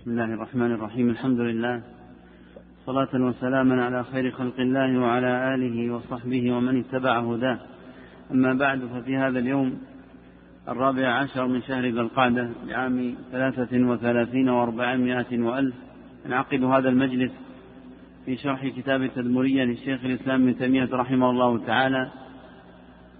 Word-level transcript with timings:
بسم 0.00 0.10
الله 0.10 0.34
الرحمن 0.34 0.72
الرحيم. 0.72 1.10
الحمد 1.10 1.40
لله. 1.40 1.82
صلاة 2.86 3.08
وسلاما 3.14 3.84
على 3.84 4.04
خير 4.04 4.30
خلق 4.30 4.60
الله 4.60 5.00
وعلى 5.00 5.54
آله 5.54 5.94
وصحبه 5.94 6.52
ومن 6.52 6.80
اتبع 6.80 7.18
هداه. 7.18 7.58
أما 8.30 8.54
بعد 8.54 8.80
ففي 8.80 9.16
هذا 9.16 9.38
اليوم 9.38 9.78
الرابع 10.68 11.08
عشر 11.08 11.46
من 11.46 11.62
شهر 11.62 11.82
ذي 11.82 12.00
القعدة 12.00 12.50
لعام 12.66 13.14
ثلاثة 13.32 13.78
وثلاثين 13.86 14.48
وأربعمائة 14.48 15.40
وألف. 15.40 15.74
نعقد 16.28 16.62
هذا 16.64 16.88
المجلس 16.88 17.32
في 18.24 18.36
شرح 18.36 18.66
كتاب 18.66 19.02
التدمرية 19.02 19.64
للشيخ 19.64 20.04
الإسلام 20.04 20.42
ابن 20.42 20.58
تيمية 20.58 20.88
رحمه 20.92 21.30
الله 21.30 21.58
تعالى. 21.66 22.10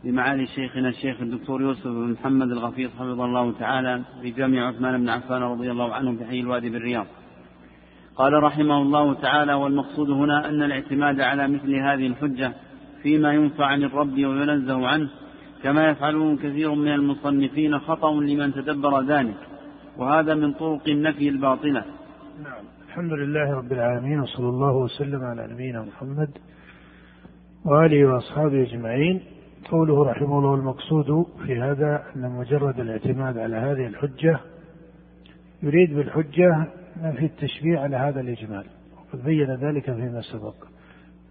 بمعالي 0.04 0.46
شيخنا 0.46 0.88
الشيخ 0.88 1.20
الدكتور 1.20 1.62
يوسف 1.62 1.86
بن 1.86 2.12
محمد 2.12 2.50
الغفيظ 2.50 2.90
حفظه 2.90 3.24
الله 3.24 3.52
تعالى 3.52 4.02
في 4.22 4.30
جامع 4.30 4.68
عثمان 4.68 5.00
بن 5.00 5.08
عفان 5.08 5.42
رضي 5.42 5.70
الله 5.70 5.94
عنه 5.94 6.16
في 6.16 6.24
حي 6.24 6.40
الوادي 6.40 6.70
بالرياض. 6.70 7.06
قال 8.16 8.42
رحمه 8.42 8.82
الله 8.82 9.14
تعالى 9.14 9.54
والمقصود 9.54 10.10
هنا 10.10 10.48
أن 10.48 10.62
الاعتماد 10.62 11.20
على 11.20 11.48
مثل 11.48 11.74
هذه 11.74 12.06
الحجة 12.06 12.52
فيما 13.02 13.32
ينفع 13.32 13.66
عن 13.66 13.82
الرب 13.82 14.12
وينزه 14.12 14.88
عنه 14.88 15.08
كما 15.62 15.88
يفعله 15.88 16.36
كثير 16.36 16.74
من 16.74 16.88
المصنفين 16.88 17.78
خطأ 17.78 18.12
لمن 18.14 18.54
تدبر 18.54 19.02
ذلك 19.02 19.36
وهذا 19.96 20.34
من 20.34 20.52
طرق 20.52 20.88
النفي 20.88 21.28
الباطلة. 21.28 21.84
نعم. 22.44 22.64
الحمد 22.88 23.12
لله 23.12 23.54
رب 23.54 23.72
العالمين 23.72 24.20
وصلى 24.20 24.48
الله 24.48 24.76
وسلم 24.76 25.20
على 25.22 25.52
نبينا 25.52 25.82
محمد 25.82 26.30
وآله 27.64 28.04
وأصحابه 28.06 28.62
أجمعين. 28.62 29.20
قوله 29.68 30.04
رحمه 30.04 30.38
الله 30.38 30.54
المقصود 30.54 31.26
في 31.46 31.60
هذا 31.60 32.02
أن 32.16 32.30
مجرد 32.30 32.80
الاعتماد 32.80 33.38
على 33.38 33.56
هذه 33.56 33.86
الحجة 33.86 34.40
يريد 35.62 35.94
بالحجة 35.94 36.66
نفي 37.02 37.24
التشريع 37.24 37.80
على 37.80 37.96
هذا 37.96 38.20
الإجمال. 38.20 38.64
وقد 38.96 39.24
بين 39.24 39.50
ذلك 39.50 39.84
فيما 39.84 40.20
سبق. 40.20 40.54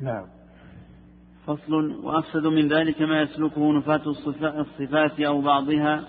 نعم. 0.02 0.26
فصل 1.46 1.96
وأفسد 2.04 2.48
من 2.48 2.68
ذلك 2.68 3.02
ما 3.02 3.22
يسلكه 3.22 3.74
نفاة 3.74 4.02
الصفات 4.08 5.20
أو 5.20 5.42
بعضها 5.42 6.04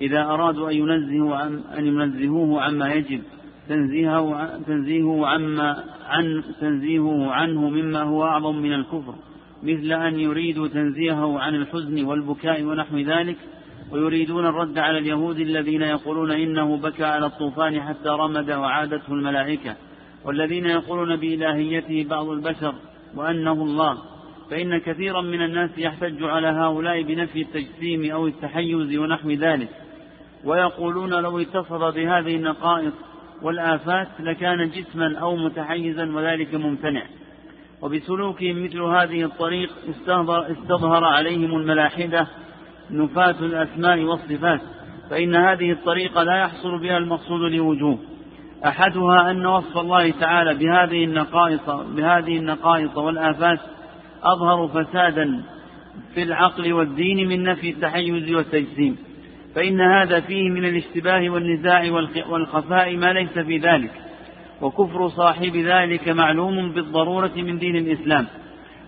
إذا 0.00 0.22
أرادوا 0.22 0.70
أن 0.70 0.76
ينزهوا 0.76 1.36
عن 1.36 1.58
أن 1.58 1.86
ينزهوه 1.86 2.62
عما 2.62 2.92
يجب. 2.92 3.22
تنزيهه 3.68 4.58
تنزيهه 4.66 5.26
عما 5.26 5.84
عن 6.06 6.42
تنزيهه 6.60 7.30
عنه 7.30 7.68
مما 7.70 8.02
هو 8.02 8.24
أعظم 8.24 8.56
من 8.56 8.72
الكفر. 8.72 9.14
مثل 9.62 9.92
أن 9.92 10.20
يريدوا 10.20 10.68
تنزيهه 10.68 11.38
عن 11.38 11.54
الحزن 11.54 12.04
والبكاء 12.04 12.62
ونحو 12.62 12.98
ذلك 12.98 13.36
ويريدون 13.90 14.46
الرد 14.46 14.78
على 14.78 14.98
اليهود 14.98 15.40
الذين 15.40 15.82
يقولون 15.82 16.30
إنه 16.30 16.76
بكى 16.76 17.04
على 17.04 17.26
الطوفان 17.26 17.80
حتى 17.80 18.08
رمد 18.08 18.50
وعادته 18.50 19.12
الملائكة 19.12 19.76
والذين 20.24 20.66
يقولون 20.66 21.16
بإلهيته 21.16 22.06
بعض 22.10 22.28
البشر 22.28 22.74
وأنه 23.16 23.52
الله. 23.52 23.98
فإن 24.50 24.78
كثيرا 24.78 25.22
من 25.22 25.42
الناس 25.42 25.70
يحتج 25.78 26.22
على 26.22 26.46
هؤلاء 26.46 27.02
بنفي 27.02 27.42
التجسيم 27.42 28.12
أو 28.12 28.26
التحيز 28.26 28.96
ونحو 28.96 29.30
ذلك. 29.30 29.68
ويقولون 30.44 31.10
لو 31.10 31.38
اتصل 31.38 31.92
بهذه 31.92 32.36
النقائص 32.36 32.92
والآفات 33.42 34.08
لكان 34.20 34.70
جسما 34.70 35.18
أو 35.18 35.36
متحيزا 35.36 36.12
وذلك 36.12 36.54
ممتنع. 36.54 37.02
وبسلوكهم 37.82 38.64
مثل 38.64 38.80
هذه 38.80 39.24
الطريق 39.24 39.70
استظهر 40.28 41.04
عليهم 41.04 41.56
الملاحدة 41.56 42.26
نفاة 42.90 43.36
الأسماء 43.40 44.02
والصفات 44.02 44.60
فإن 45.10 45.34
هذه 45.34 45.72
الطريقة 45.72 46.22
لا 46.22 46.36
يحصل 46.36 46.78
بها 46.78 46.98
المقصود 46.98 47.40
لوجوه. 47.52 47.98
أحدها 48.66 49.30
أن 49.30 49.46
وصف 49.46 49.78
الله 49.78 50.10
تعالى 50.10 50.54
بهذه 50.54 51.04
النقائص 51.04 51.70
بهذه 51.70 52.36
النقائص 52.36 52.96
والآفات 52.96 53.58
أظهر 54.22 54.68
فسادا 54.68 55.42
في 56.14 56.22
العقل 56.22 56.72
والدين 56.72 57.28
من 57.28 57.42
نفي 57.42 57.70
التحيز 57.70 58.34
والتجسيم 58.34 58.96
فإن 59.54 59.80
هذا 59.80 60.20
فيه 60.20 60.50
من 60.50 60.64
الاشتباه 60.64 61.30
والنزاع 61.30 61.92
والخفاء 62.28 62.96
ما 62.96 63.12
ليس 63.12 63.38
في 63.38 63.58
ذلك. 63.58 64.07
وكفر 64.62 65.08
صاحب 65.08 65.56
ذلك 65.56 66.08
معلوم 66.08 66.72
بالضرورة 66.72 67.32
من 67.36 67.58
دين 67.58 67.76
الإسلام. 67.76 68.26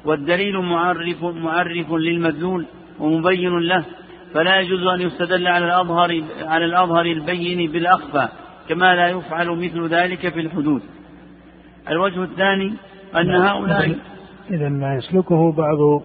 والدليل 0.04 0.58
معرف 0.58 1.24
معرف 1.24 1.92
للمدلول 1.92 2.66
ومبين 3.00 3.58
له 3.58 3.84
فلا 4.34 4.60
يجوز 4.60 4.86
أن 4.86 5.00
يستدل 5.00 5.46
على 5.46 5.64
الأظهر 5.64 6.22
على 6.42 6.64
الأظهر 6.64 7.06
البين 7.06 7.72
بالأخفى 7.72 8.28
كما 8.68 8.94
لا 8.94 9.08
يفعل 9.08 9.48
مثل 9.48 9.88
ذلك 9.88 10.28
في 10.28 10.40
الحدود. 10.40 10.82
الوجه 11.88 12.22
الثاني 12.22 12.72
أن 13.16 13.30
هؤلاء 13.30 13.96
إذا 14.50 14.68
ما 14.68 14.94
يسلكه 14.94 15.52
بعض 15.52 16.02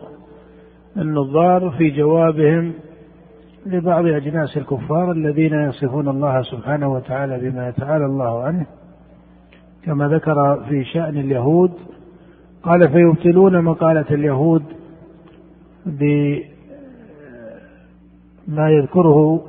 النظار 0.97 1.74
في 1.78 1.90
جوابهم 1.90 2.74
لبعض 3.66 4.06
أجناس 4.06 4.58
الكفار 4.58 5.12
الذين 5.12 5.53
يصفون 5.70 6.09
الله 6.09 6.42
سبحانه 6.42 6.94
وتعالى 6.94 7.50
بما 7.50 7.70
يتعالى 7.70 8.06
الله 8.06 8.44
عنه. 8.44 8.66
كما 9.85 10.07
ذكر 10.07 10.63
في 10.69 10.84
شأن 10.84 11.18
اليهود 11.18 11.72
قال 12.63 12.90
فيبطلون 12.90 13.62
مقالة 13.62 14.06
اليهود 14.12 14.63
بما 15.85 16.40
يذكره 18.69 19.41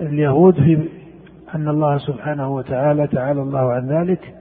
اليهود 0.00 0.54
في 0.54 0.88
أن 1.54 1.68
الله 1.68 1.98
سبحانه 1.98 2.54
وتعالى 2.54 3.06
تعالى 3.06 3.42
الله 3.42 3.72
عن 3.72 3.88
ذلك 3.88 4.34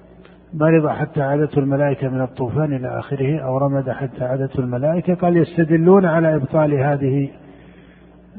مرض 0.54 0.88
حتى 0.88 1.22
عادته 1.22 1.60
الملائكة 1.60 2.10
من 2.10 2.22
الطوفان 2.22 2.74
إلى 2.74 3.00
آخره 3.00 3.40
أو 3.40 3.58
رمد 3.58 3.90
حتى 3.90 4.24
عادته 4.24 4.60
الملائكة 4.60 5.14
قال 5.14 5.38
يستدلون 5.38 6.06
على 6.06 6.36
إبطال 6.36 6.74
هذه 6.74 7.30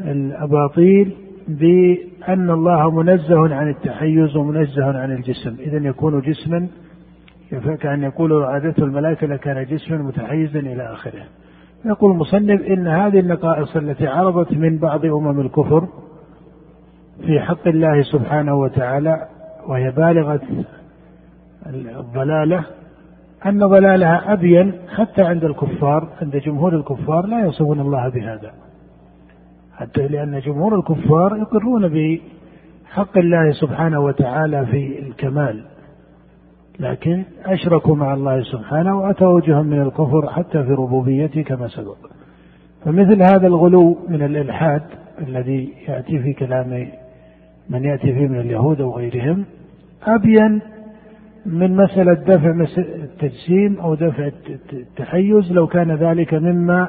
الأباطيل 0.01 1.30
بأن 1.55 2.51
الله 2.51 2.91
منزه 2.91 3.55
عن 3.55 3.69
التحيز 3.69 4.37
ومنزه 4.37 4.99
عن 4.99 5.13
الجسم. 5.13 5.57
إذا 5.59 5.89
يكون 5.89 6.21
جسما 6.21 6.69
كأن 7.81 8.03
يقول 8.03 8.43
عادته 8.45 8.85
الملائكة 8.85 9.27
لكان 9.27 9.65
جسما 9.65 9.97
متحيزا 9.99 10.59
إلى 10.59 10.93
آخره. 10.93 11.23
يقول 11.85 12.13
المصنف 12.13 12.63
إن 12.63 12.87
هذه 12.89 13.21
النقائص 13.21 13.77
التي 13.77 14.07
عرضت 14.07 14.53
من 14.53 14.79
بعض 14.79 15.05
أمم 15.05 15.41
الكفر 15.41 15.89
في 17.27 17.41
حق 17.41 17.69
الله 17.69 18.03
سبحانه 18.03 18.55
وتعالى 18.55 19.29
وهي 19.67 19.91
بالغة 19.91 20.41
الضلالة 21.67 22.65
أن 23.47 23.59
ضلالها 23.59 24.33
أبين 24.33 24.73
حتى 24.97 25.23
عند 25.23 25.45
الكفار 25.45 26.09
عند 26.23 26.37
جمهور 26.37 26.77
الكفار 26.77 27.27
لا 27.27 27.47
يصفون 27.47 27.81
الله 27.81 28.09
بهذا. 28.09 28.53
حتى 29.81 30.09
لأن 30.09 30.41
جمهور 30.41 30.79
الكفار 30.79 31.37
يقرون 31.37 31.89
بحق 31.89 33.19
الله 33.19 33.53
سبحانه 33.53 34.01
وتعالى 34.01 34.67
في 34.67 34.99
الكمال. 34.99 35.65
لكن 36.81 37.25
أشركوا 37.45 37.97
مع 37.97 38.15
الله 38.15 38.43
سبحانه 38.43 39.01
وأتوا 39.01 39.29
وجها 39.29 39.63
من 39.63 39.83
الكفر 39.83 40.31
حتى 40.31 40.63
في 40.63 40.73
ربوبيته 40.73 41.43
كما 41.43 41.69
سبق. 41.69 41.97
فمثل 42.85 43.23
هذا 43.23 43.47
الغلو 43.47 43.99
من 44.09 44.23
الإلحاد 44.23 44.83
الذي 45.29 45.73
يأتي 45.89 46.19
في 46.19 46.33
كلام 46.33 46.89
من 47.71 47.85
يأتي 47.85 48.13
فيه 48.13 48.29
من 48.29 48.41
اليهود 48.41 48.81
أو 48.81 48.97
غيرهم 48.97 49.45
أبين 50.05 50.61
من 51.47 51.77
مسألة 51.77 52.15
دفع 52.15 52.67
التجسيم 52.79 53.81
أو 53.81 53.95
دفع 53.95 54.31
التحيز 54.73 55.53
لو 55.53 55.67
كان 55.67 55.91
ذلك 55.95 56.35
مما 56.35 56.89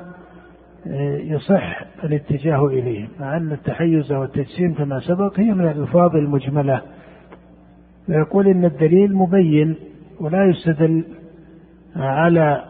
يصح 1.24 1.84
الاتجاه 2.04 2.66
إليه 2.68 3.08
مع 3.20 3.38
أن 3.38 3.52
التحيز 3.52 4.12
والتجسيم 4.12 4.74
كما 4.74 5.00
سبق 5.00 5.40
هي 5.40 5.54
من 5.54 5.68
الألفاظ 5.68 6.16
المجملة. 6.16 6.82
ويقول 8.10 8.48
إن 8.48 8.66
الدليل 8.66 9.16
مبين 9.16 9.76
ولا 10.20 10.46
يستدل 10.46 11.06
على 11.96 12.64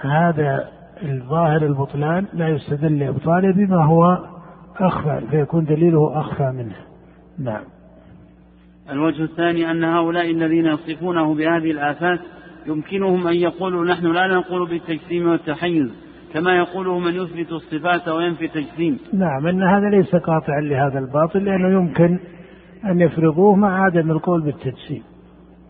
هذا 0.00 0.68
الظاهر 1.02 1.66
البطلان 1.66 2.26
لا 2.32 2.48
يستدل 2.48 2.98
لإبطاله 2.98 3.52
بما 3.52 3.84
هو 3.84 4.18
أخفى 4.76 5.20
فيكون 5.30 5.64
دليله 5.64 6.20
أخفى 6.20 6.52
منه. 6.52 6.76
نعم. 7.38 7.62
الوجه 8.90 9.22
الثاني 9.22 9.70
أن 9.70 9.84
هؤلاء 9.84 10.30
الذين 10.30 10.66
يصفونه 10.66 11.34
بهذه 11.34 11.70
الآفات 11.70 12.20
يمكنهم 12.66 13.26
أن 13.26 13.34
يقولوا 13.34 13.84
نحن 13.84 14.06
لا 14.06 14.26
نقول 14.26 14.68
بالتجسيم 14.68 15.28
والتحيز 15.28 15.90
كما 16.34 16.56
يقوله 16.56 16.98
من 16.98 17.14
يثبت 17.14 17.52
الصفات 17.52 18.08
وينفي 18.08 18.44
التجسيم. 18.44 18.98
نعم 19.12 19.46
أن 19.46 19.62
هذا 19.62 19.90
ليس 19.90 20.16
قاطعا 20.16 20.60
لهذا 20.60 20.98
الباطل 20.98 21.44
لأنه 21.44 21.68
يمكن 21.68 22.18
أن 22.84 23.00
يفرضوه 23.00 23.54
مع 23.54 23.84
عدم 23.84 24.10
القول 24.10 24.42
بالتجسيم. 24.42 25.02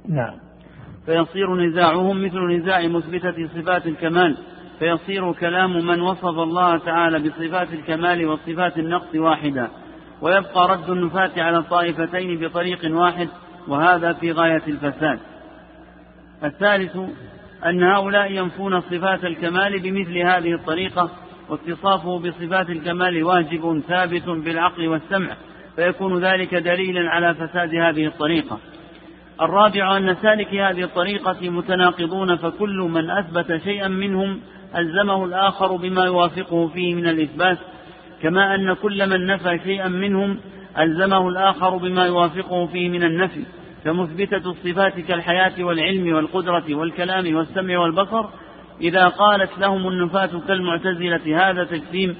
نعم. 0.08 0.34
فيصير 1.06 1.54
نزاعهم 1.54 2.24
مثل 2.24 2.38
نزاع 2.38 2.86
مثبتة 2.86 3.46
صفات 3.46 3.86
الكمال. 3.86 4.36
فيصير 4.78 5.32
كلام 5.32 5.86
من 5.86 6.00
وصف 6.00 6.38
الله 6.38 6.78
تعالى 6.78 7.18
بصفات 7.18 7.72
الكمال 7.72 8.26
وصفات 8.26 8.78
النقص 8.78 9.14
واحدا. 9.14 9.68
ويبقى 10.22 10.68
رد 10.68 10.90
النفاة 10.90 11.42
على 11.42 11.58
الطائفتين 11.58 12.40
بطريق 12.40 12.96
واحد 12.96 13.28
وهذا 13.68 14.12
في 14.12 14.32
غاية 14.32 14.62
الفساد. 14.68 15.18
الثالث 16.44 16.96
أن 17.66 17.82
هؤلاء 17.82 18.32
ينفون 18.32 18.80
صفات 18.80 19.24
الكمال 19.24 19.78
بمثل 19.80 20.18
هذه 20.18 20.54
الطريقة 20.54 21.10
واتصافه 21.48 22.18
بصفات 22.18 22.70
الكمال 22.70 23.24
واجب 23.24 23.82
ثابت 23.88 24.28
بالعقل 24.28 24.88
والسمع 24.88 25.36
فيكون 25.76 26.24
ذلك 26.24 26.54
دليلا 26.54 27.10
على 27.10 27.34
فساد 27.34 27.74
هذه 27.74 28.06
الطريقة. 28.06 28.58
الرابع 29.40 29.96
أن 29.96 30.16
سالكي 30.22 30.62
هذه 30.62 30.82
الطريقة 30.82 31.50
متناقضون 31.50 32.36
فكل 32.36 32.76
من 32.76 33.10
أثبت 33.10 33.62
شيئا 33.64 33.88
منهم 33.88 34.40
ألزمه 34.76 35.24
الآخر 35.24 35.76
بما 35.76 36.04
يوافقه 36.04 36.68
فيه 36.68 36.94
من 36.94 37.06
الإثبات 37.06 37.58
كما 38.22 38.54
أن 38.54 38.74
كل 38.74 39.10
من 39.10 39.26
نفى 39.26 39.58
شيئا 39.64 39.88
منهم 39.88 40.38
ألزمه 40.78 41.28
الآخر 41.28 41.76
بما 41.76 42.06
يوافقه 42.06 42.66
فيه 42.66 42.88
من 42.88 43.02
النفي. 43.02 43.44
فمثبتة 43.84 44.50
الصفات 44.50 45.00
كالحياة 45.00 45.64
والعلم 45.64 46.14
والقدرة 46.14 46.74
والكلام 46.74 47.36
والسمع 47.36 47.78
والبصر 47.78 48.24
إذا 48.80 49.08
قالت 49.08 49.58
لهم 49.58 49.88
النفاة 49.88 50.40
كالمعتزلة 50.48 51.50
هذا 51.50 51.64
تجسيم 51.64 52.16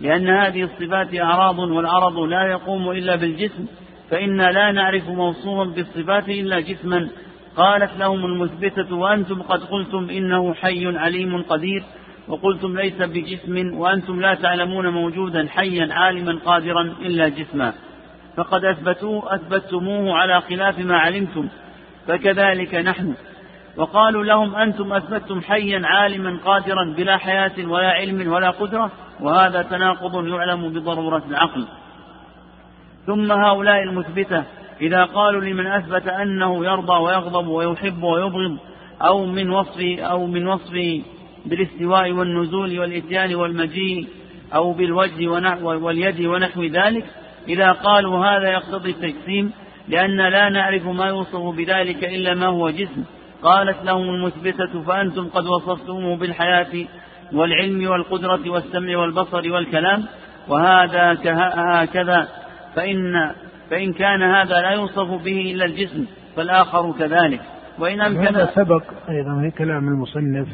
لأن 0.00 0.28
هذه 0.28 0.62
الصفات 0.62 1.14
أعراض 1.14 1.58
والعرض 1.58 2.18
لا 2.18 2.46
يقوم 2.46 2.90
إلا 2.90 3.16
بالجسم 3.16 3.66
فإنا 4.10 4.52
لا 4.52 4.72
نعرف 4.72 5.08
موصوفا 5.08 5.64
بالصفات 5.64 6.28
إلا 6.28 6.60
جسما. 6.60 7.08
قالت 7.56 7.98
لهم 7.98 8.24
المثبتة 8.24 8.96
وأنتم 8.96 9.42
قد 9.42 9.64
قلتم 9.64 10.10
إنه 10.10 10.54
حي 10.54 10.98
عليم 10.98 11.42
قدير 11.42 11.82
وقلتم 12.28 12.76
ليس 12.76 13.02
بجسم 13.02 13.78
وأنتم 13.78 14.20
لا 14.20 14.34
تعلمون 14.34 14.88
موجودا 14.88 15.48
حيا 15.48 15.88
عالما 15.92 16.38
قادرا 16.44 16.82
إلا 16.82 17.28
جسما. 17.28 17.74
فقد 18.36 18.64
أثبتوه 18.64 19.34
أثبتموه 19.34 20.14
على 20.14 20.40
خلاف 20.40 20.78
ما 20.78 20.98
علمتم 20.98 21.48
فكذلك 22.06 22.74
نحن. 22.74 23.14
وقالوا 23.76 24.24
لهم 24.24 24.56
أنتم 24.56 24.92
أثبتتم 24.92 25.40
حيا 25.40 25.82
عالما 25.84 26.38
قادرا 26.44 26.94
بلا 26.96 27.16
حياة 27.16 27.52
ولا 27.58 27.90
علم 27.90 28.32
ولا 28.32 28.50
قدرة 28.50 28.90
وهذا 29.20 29.62
تناقض 29.62 30.26
يعلم 30.26 30.68
بضرورة 30.68 31.22
العقل. 31.30 31.66
ثم 33.06 33.32
هؤلاء 33.32 33.82
المثبتة 33.82 34.44
إذا 34.80 35.04
قالوا 35.04 35.40
لمن 35.40 35.66
أثبت 35.66 36.08
أنه 36.08 36.64
يرضى 36.64 36.92
ويغضب 36.92 37.46
ويحب 37.46 38.02
ويبغض 38.02 38.58
أو 39.02 39.26
من 39.26 39.50
وصف 39.50 39.80
أو 39.98 40.26
من 40.26 40.46
وصف 40.46 41.02
بالاستواء 41.46 42.12
والنزول 42.12 42.78
والإتيان 42.78 43.34
والمجيء 43.34 44.08
أو 44.54 44.72
بالوجه 44.72 45.28
واليد 45.62 46.20
ونحو 46.20 46.64
ذلك 46.64 47.04
إذا 47.48 47.72
قالوا 47.72 48.26
هذا 48.26 48.48
يقتضي 48.48 48.90
التجسيم 48.90 49.52
لأن 49.88 50.16
لا 50.16 50.48
نعرف 50.48 50.86
ما 50.86 51.06
يوصف 51.06 51.56
بذلك 51.56 52.04
إلا 52.04 52.34
ما 52.34 52.46
هو 52.46 52.70
جسم. 52.70 53.04
قالت 53.42 53.84
لهم 53.84 54.14
المثبتة 54.14 54.82
فأنتم 54.82 55.28
قد 55.28 55.46
وصفتموه 55.46 56.16
بالحياة 56.16 56.86
والعلم 57.32 57.90
والقدرة 57.90 58.50
والسمع 58.50 58.98
والبصر 58.98 59.52
والكلام 59.52 60.04
وهذا 60.48 61.12
هكذا. 61.82 62.28
فإن 62.74 63.30
فإن 63.70 63.92
كان 63.92 64.22
هذا 64.22 64.60
لا 64.60 64.70
يوصف 64.70 65.24
به 65.24 65.52
إلا 65.54 65.64
الجسم 65.64 66.06
فالآخر 66.36 66.92
كذلك. 66.98 67.40
وإن 67.78 68.00
أمكن 68.00 68.26
هذا 68.26 68.50
سبق 68.54 68.82
أيضا 69.08 69.40
في 69.40 69.50
كلام 69.58 69.88
المصنف 69.88 70.48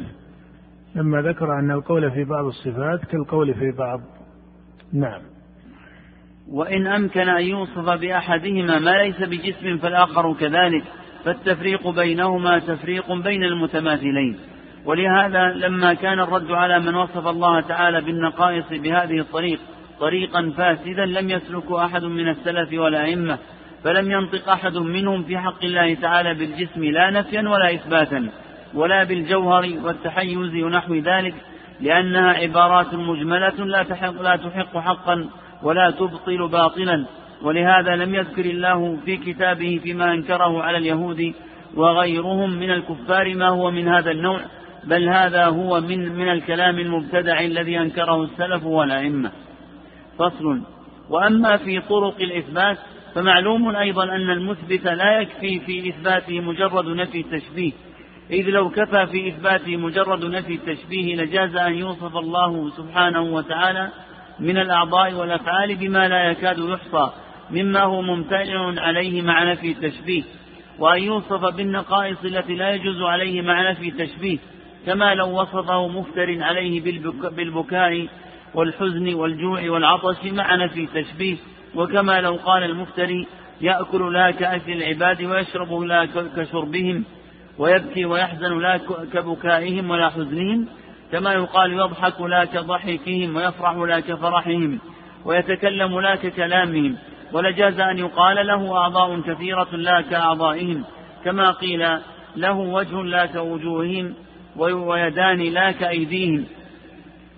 لما 0.95 1.21
ذكر 1.21 1.59
أن 1.59 1.71
القول 1.71 2.11
في 2.11 2.23
بعض 2.23 2.45
الصفات 2.45 3.05
كالقول 3.05 3.53
في 3.53 3.71
بعض. 3.77 3.99
نعم. 4.93 5.21
وإن 6.53 6.87
أمكن 6.87 7.29
أن 7.29 7.43
يوصف 7.43 7.89
بأحدهما 7.89 8.79
ما 8.79 8.91
ليس 8.91 9.21
بجسم 9.21 9.77
فالآخر 9.77 10.33
كذلك 10.33 10.83
فالتفريق 11.25 11.89
بينهما 11.89 12.59
تفريق 12.59 13.13
بين 13.13 13.43
المتماثلين. 13.43 14.39
ولهذا 14.85 15.47
لما 15.47 15.93
كان 15.93 16.19
الرد 16.19 16.51
على 16.51 16.79
من 16.79 16.95
وصف 16.95 17.27
الله 17.27 17.61
تعالى 17.61 18.01
بالنقائص 18.01 18.65
بهذه 18.69 19.19
الطريق 19.19 19.59
طريقا 19.99 20.53
فاسدا 20.57 21.05
لم 21.05 21.29
يسلكه 21.29 21.85
أحد 21.85 22.03
من 22.03 22.29
السلف 22.29 22.73
ولا 22.73 23.03
أئمة 23.03 23.37
فلم 23.83 24.11
ينطق 24.11 24.49
أحد 24.49 24.77
منهم 24.77 25.23
في 25.23 25.37
حق 25.37 25.63
الله 25.63 25.93
تعالى 25.93 26.33
بالجسم 26.33 26.83
لا 26.83 27.09
نفيا 27.09 27.41
ولا 27.41 27.73
إثباتا 27.73 28.29
ولا 28.73 29.03
بالجوهر 29.03 29.69
والتحيز 29.83 30.63
ونحو 30.63 30.95
ذلك 30.95 31.33
لأنها 31.81 32.33
عبارات 32.33 32.93
مجملة 32.93 33.65
لا 33.65 33.83
تحق, 33.83 34.21
لا 34.21 34.35
تحق 34.35 34.77
حقا 34.77 35.29
ولا 35.63 35.91
تبطل 35.91 36.47
باطلا. 36.47 37.05
ولهذا 37.41 37.95
لم 37.95 38.15
يذكر 38.15 38.45
الله 38.45 38.97
في 39.05 39.17
كتابه 39.17 39.79
فيما 39.83 40.13
أنكره 40.13 40.63
على 40.63 40.77
اليهود 40.77 41.33
وغيرهم 41.75 42.49
من 42.49 42.71
الكفار 42.71 43.35
ما 43.35 43.49
هو 43.49 43.71
من 43.71 43.87
هذا 43.87 44.11
النوع 44.11 44.39
بل 44.83 45.09
هذا 45.09 45.45
هو 45.45 45.81
من 45.81 46.15
من 46.15 46.29
الكلام 46.29 46.79
المبتدع 46.79 47.39
الذي 47.39 47.79
أنكره 47.79 48.23
السلف 48.23 48.63
والأئمة. 48.63 49.31
فصل. 50.19 50.61
وأما 51.09 51.57
في 51.57 51.81
طرق 51.81 52.15
الإثبات 52.21 52.77
فمعلوم 53.15 53.75
أيضا 53.75 54.03
أن 54.03 54.29
المثبت 54.29 54.85
لا 54.85 55.21
يكفي 55.21 55.59
في 55.59 55.89
إثباته 55.89 56.39
مجرد 56.39 56.85
نفي 56.85 57.19
التشبيه. 57.19 57.71
إذ 58.31 58.49
لو 58.49 58.69
كفى 58.69 59.07
في 59.11 59.29
إثباته 59.29 59.77
مجرد 59.77 60.25
نفي 60.25 60.53
التشبيه 60.53 61.15
لجاز 61.15 61.55
أن 61.55 61.73
يوصف 61.73 62.17
الله 62.17 62.69
سبحانه 62.69 63.21
وتعالى 63.21 63.89
من 64.39 64.57
الأعضاء 64.57 65.13
والأفعال 65.13 65.75
بما 65.75 66.07
لا 66.07 66.31
يكاد 66.31 66.59
يحصى 66.59 67.11
مما 67.51 67.83
هو 67.83 68.01
ممتنع 68.01 68.81
عليه 68.81 69.21
مع 69.21 69.51
نفي 69.51 69.71
التشبيه 69.71 70.23
وأن 70.79 71.03
يوصف 71.03 71.55
بالنقائص 71.55 72.17
التي 72.25 72.55
لا 72.55 72.69
يجوز 72.69 73.01
عليه 73.01 73.41
مع 73.41 73.71
نفي 73.71 73.89
التشبيه 73.89 74.37
كما 74.85 75.15
لو 75.15 75.41
وصفه 75.41 75.87
مفتر 75.87 76.43
عليه 76.43 76.81
بالبكاء 77.29 78.07
والحزن 78.53 79.13
والجوع 79.13 79.69
والعطش 79.69 80.25
مع 80.25 80.55
نفي 80.55 80.83
التشبيه 80.83 81.35
وكما 81.75 82.21
لو 82.21 82.35
قال 82.35 82.63
المفتري 82.63 83.27
يأكل 83.61 84.13
لا 84.13 84.31
كأكل 84.31 84.71
العباد 84.71 85.23
ويشرب 85.23 85.73
لا 85.73 86.07
كشربهم 86.37 87.03
ويبكي 87.57 88.05
ويحزن 88.05 88.59
لا 88.59 88.77
كبكائهم 89.13 89.89
ولا 89.89 90.09
حزنهم. 90.09 90.67
كما 91.11 91.33
يقال 91.33 91.73
يضحك 91.73 92.21
لا 92.21 92.45
كضحكهم 92.45 93.35
ويفرح 93.35 93.75
لا 93.75 93.99
كفرحهم 93.99 94.79
ويتكلم 95.25 95.99
لا 95.99 96.15
ككلامهم 96.15 96.97
ولجاز 97.33 97.79
أن 97.79 97.97
يقال 97.97 98.47
له 98.47 98.77
أعضاء 98.77 99.21
كثيرة 99.21 99.67
لا 99.71 100.01
كأعضائهم 100.01 100.83
كما 101.25 101.51
قيل 101.51 101.99
له 102.35 102.57
وجه 102.57 103.03
لا 103.03 103.25
كوجوههم 103.25 104.13
ويدان 104.57 105.39
لا 105.39 105.71
كأيديهم 105.71 106.45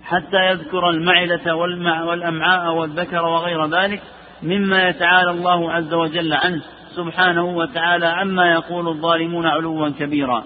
حتى 0.04 0.38
يذكر 0.50 0.90
المعدة 0.90 1.56
والأمعاء 1.56 2.74
والذكر 2.74 3.26
وغير 3.26 3.66
ذلك 3.66 4.02
مما 4.44 4.90
يتعالى 4.90 5.32
الله 5.32 5.72
عز 5.72 5.94
وجل 5.94 6.34
عنه 6.34 6.62
سبحانه 6.96 7.46
وتعالى 7.46 8.06
عما 8.06 8.52
يقول 8.52 8.88
الظالمون 8.88 9.48
علوا 9.48 9.90
كبيرا 9.90 10.44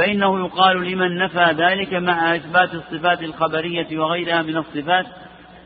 فإنه 0.00 0.38
يقال 0.38 0.92
لمن 0.92 1.18
نفى 1.18 1.44
ذلك 1.58 1.94
مع 1.94 2.36
إثبات 2.36 2.74
الصفات 2.74 3.22
الخبرية 3.22 3.98
وغيرها 3.98 4.42
من 4.42 4.56
الصفات 4.56 5.06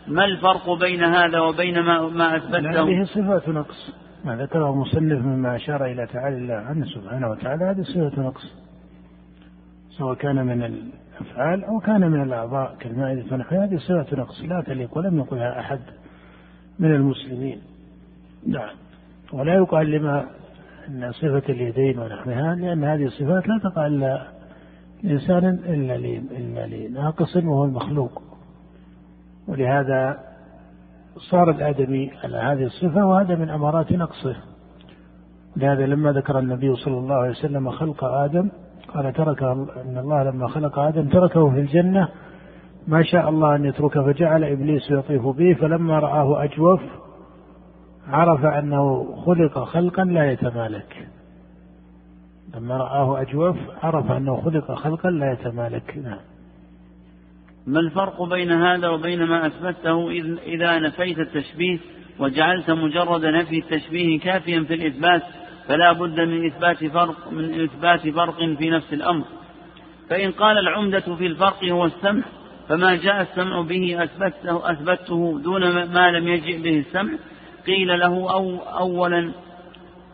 ما 0.09 0.25
الفرق 0.25 0.71
بين 0.81 1.05
هذا 1.05 1.41
وبين 1.41 1.81
ما, 1.81 2.09
ما 2.09 2.37
أثبته؟ 2.37 2.83
هذه 2.83 3.05
صفات 3.05 3.49
نقص. 3.49 3.95
ما 4.25 4.37
ذكره 4.37 4.71
المصنف 4.71 5.25
مما 5.25 5.57
أشار 5.57 5.85
إلى 5.85 6.07
تعالى 6.07 6.37
الله 6.37 6.55
عنه 6.55 6.87
سبحانه 6.87 7.31
وتعالى 7.31 7.65
هذه 7.65 7.83
صفة 7.83 8.23
نقص. 8.23 8.55
سواء 9.99 10.15
كان 10.15 10.47
من 10.47 10.63
الأفعال 10.63 11.65
أو 11.65 11.81
كان 11.81 12.11
من 12.11 12.23
الأعضاء 12.23 12.77
كالمائدة 12.81 13.35
ونحو 13.35 13.57
هذه 13.57 13.77
صفة 13.77 14.17
نقص. 14.17 14.41
لا 14.41 14.63
تليق 14.67 14.99
ولم 14.99 15.19
يقلها 15.19 15.61
أحد 15.61 15.81
من 16.79 16.95
المسلمين. 16.95 17.61
نعم. 18.47 18.75
ولا 19.33 19.55
يقال 19.55 19.91
لما 19.91 20.27
أن 20.89 21.13
صفة 21.13 21.43
اليدين 21.49 21.99
ونحوها 21.99 22.55
لأن 22.55 22.85
هذه 22.85 23.05
الصفات 23.05 23.49
لا 23.49 23.61
تقع 23.63 23.87
إلا 23.87 24.27
لإنسان 25.03 25.45
إلا 26.37 26.67
لناقص 26.67 27.37
وهو 27.37 27.65
المخلوق. 27.65 28.23
ولهذا 29.49 30.19
صار 31.31 31.51
الآدمي 31.51 32.11
على 32.25 32.37
هذه 32.37 32.65
الصفة 32.65 33.07
وهذا 33.07 33.35
من 33.35 33.51
أمارات 33.51 33.93
نقصه. 33.93 34.37
لهذا 35.57 35.87
لما 35.87 36.13
ذكر 36.13 36.39
النبي 36.39 36.77
صلى 36.77 36.99
الله 36.99 37.15
عليه 37.15 37.31
وسلم 37.31 37.71
خلق 37.71 38.05
آدم 38.05 38.49
قال 38.95 39.13
ترك 39.13 39.43
أن 39.43 39.99
الله 39.99 40.23
لما 40.23 40.49
خلق 40.49 40.79
آدم 40.79 41.09
تركه 41.09 41.51
في 41.51 41.61
الجنة 41.61 42.09
ما 42.89 43.03
شاء 43.03 43.29
الله 43.29 43.57
أن 43.57 43.65
يتركه 43.65 44.13
فجعل 44.13 44.45
إبليس 44.45 44.91
يطيف 44.91 45.27
به 45.27 45.55
فلما 45.55 45.99
رآه 45.99 46.45
أجوف 46.45 46.81
عرف 48.09 48.45
أنه 48.45 49.15
خلق 49.27 49.65
خلقا 49.65 50.05
لا 50.05 50.33
يتمالك. 50.33 51.09
لما 52.55 52.77
رآه 52.77 53.21
أجوف 53.21 53.57
عرف 53.83 54.11
أنه 54.11 54.41
خلق 54.41 54.75
خلقا 54.75 55.11
لا 55.11 55.33
يتمالك. 55.33 55.97
نعم. 55.97 56.19
ما 57.67 57.81
الفرق 57.81 58.23
بين 58.23 58.53
هذا 58.53 58.89
وبين 58.89 59.25
ما 59.25 59.47
أثبته 59.47 60.11
إذا 60.47 60.79
نفيت 60.79 61.19
التشبيه 61.19 61.79
وجعلت 62.19 62.71
مجرد 62.71 63.25
نفي 63.25 63.59
التشبيه 63.59 64.21
كافيا 64.21 64.65
في 64.65 64.75
الإثبات؟ 64.75 65.23
فلا 65.69 65.93
بد 65.93 66.21
من 66.21 66.47
إثبات 66.47 66.85
فرق 66.85 67.33
من 67.33 67.61
إثبات 67.65 68.09
فرق 68.09 68.37
في 68.59 68.71
نفس 68.71 68.93
الأمر. 68.93 69.25
فإن 70.11 70.31
قال 70.31 70.59
العمدة 70.59 71.01
في 71.01 71.27
الفرق 71.27 71.65
هو 71.65 71.85
السمع 71.85 72.23
فما 72.69 72.97
جاء 72.97 73.23
السمع 73.23 73.61
به 73.61 74.05
أثبته, 74.05 74.71
أثبته 74.71 75.41
دون 75.45 75.93
ما 75.93 76.11
لم 76.11 76.29
يجئ 76.29 76.63
به 76.63 76.79
السمع 76.79 77.13
قيل 77.67 77.99
له 77.99 78.33
أو 78.33 78.59
أولا 78.59 79.33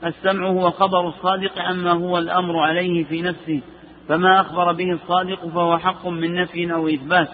السمع 0.05 0.47
هو 0.47 0.71
خبر 0.71 1.09
الصادق 1.09 1.59
عما 1.59 1.93
هو 1.93 2.19
الأمر 2.19 2.59
عليه 2.59 3.05
في 3.05 3.23
نفسه 3.23 3.61
فما 4.09 4.41
أخبر 4.41 4.73
به 4.73 4.93
الصادق 4.93 5.49
فهو 5.49 5.79
حق 5.79 6.07
من 6.07 6.35
نفي 6.35 6.73
أو 6.73 6.89
إثبات 6.89 7.29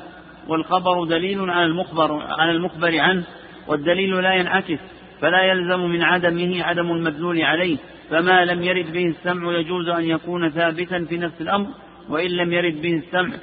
والخبر 0.49 1.05
دليل 1.05 1.51
على 1.51 1.65
المخبر 1.65 2.23
على 2.39 2.51
المخبر 2.51 3.01
عنه 3.01 3.25
والدليل 3.69 4.23
لا 4.23 4.35
ينعكس 4.35 4.79
فلا 5.21 5.43
يلزم 5.43 5.81
من 5.81 6.03
عدمه 6.03 6.63
عدم 6.63 6.91
المدلول 6.93 7.43
عليه 7.43 7.77
فما 8.11 8.45
لم 8.45 8.63
يرد 8.63 8.93
به 8.93 9.07
السمع 9.07 9.59
يجوز 9.59 9.89
أن 9.89 10.05
يكون 10.05 10.51
ثابتا 10.51 11.05
في 11.05 11.19
نفس 11.19 11.41
الأمر 11.41 11.67
وإن 12.09 12.31
لم 12.31 12.53
يرد 12.53 12.83
به 12.83 12.95
السمع 12.95 13.35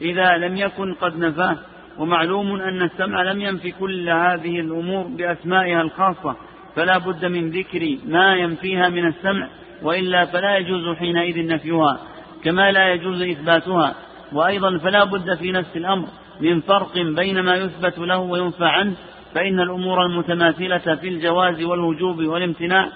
إذا 0.00 0.36
لم 0.36 0.56
يكن 0.56 0.94
قد 0.94 1.18
نفاه. 1.18 1.58
ومعلوم 1.98 2.60
أن 2.60 2.82
السمع 2.82 3.22
لم 3.22 3.40
ينفي 3.40 3.70
كل 3.70 4.08
هذه 4.08 4.60
الأمور 4.60 5.06
بأسمائها 5.06 5.80
الخاصة 5.80 6.36
فلا 6.76 6.98
بد 6.98 7.24
من 7.24 7.50
ذكر 7.50 7.96
ما 8.06 8.34
ينفيها 8.34 8.88
من 8.88 9.06
السمع 9.06 9.48
وإلا 9.82 10.24
فلا 10.24 10.56
يجوز 10.56 10.96
حينئذ 10.96 11.46
نفيها 11.46 12.00
كما 12.44 12.72
لا 12.72 12.92
يجوز 12.92 13.22
إثباتها. 13.22 13.94
وأيضا 14.32 14.78
فلا 14.78 15.04
بد 15.04 15.34
في 15.34 15.52
نفس 15.52 15.76
الأمر 15.76 16.06
من 16.40 16.60
فرق 16.60 16.98
بين 16.98 17.40
ما 17.40 17.56
يثبت 17.56 17.98
له 17.98 18.18
وينفى 18.18 18.64
عنه 18.64 18.94
فإن 19.34 19.60
الأمور 19.60 20.06
المتماثلة 20.06 20.94
في 20.94 21.08
الجواز 21.08 21.62
والوجوب 21.62 22.18
والامتناع 22.18 22.88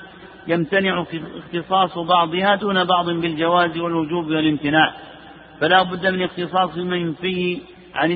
يمتنع 0.47 1.05
اختصاص 1.37 1.99
بعضها 1.99 2.55
دون 2.55 2.85
بعض 2.85 3.11
بالجواز 3.11 3.79
والوجوب 3.79 4.27
والامتناع. 4.27 4.95
فلا 5.61 5.83
بد 5.83 6.07
من 6.07 6.23
اختصاص 6.23 6.77
المنفي 6.77 7.61
عن 7.95 8.13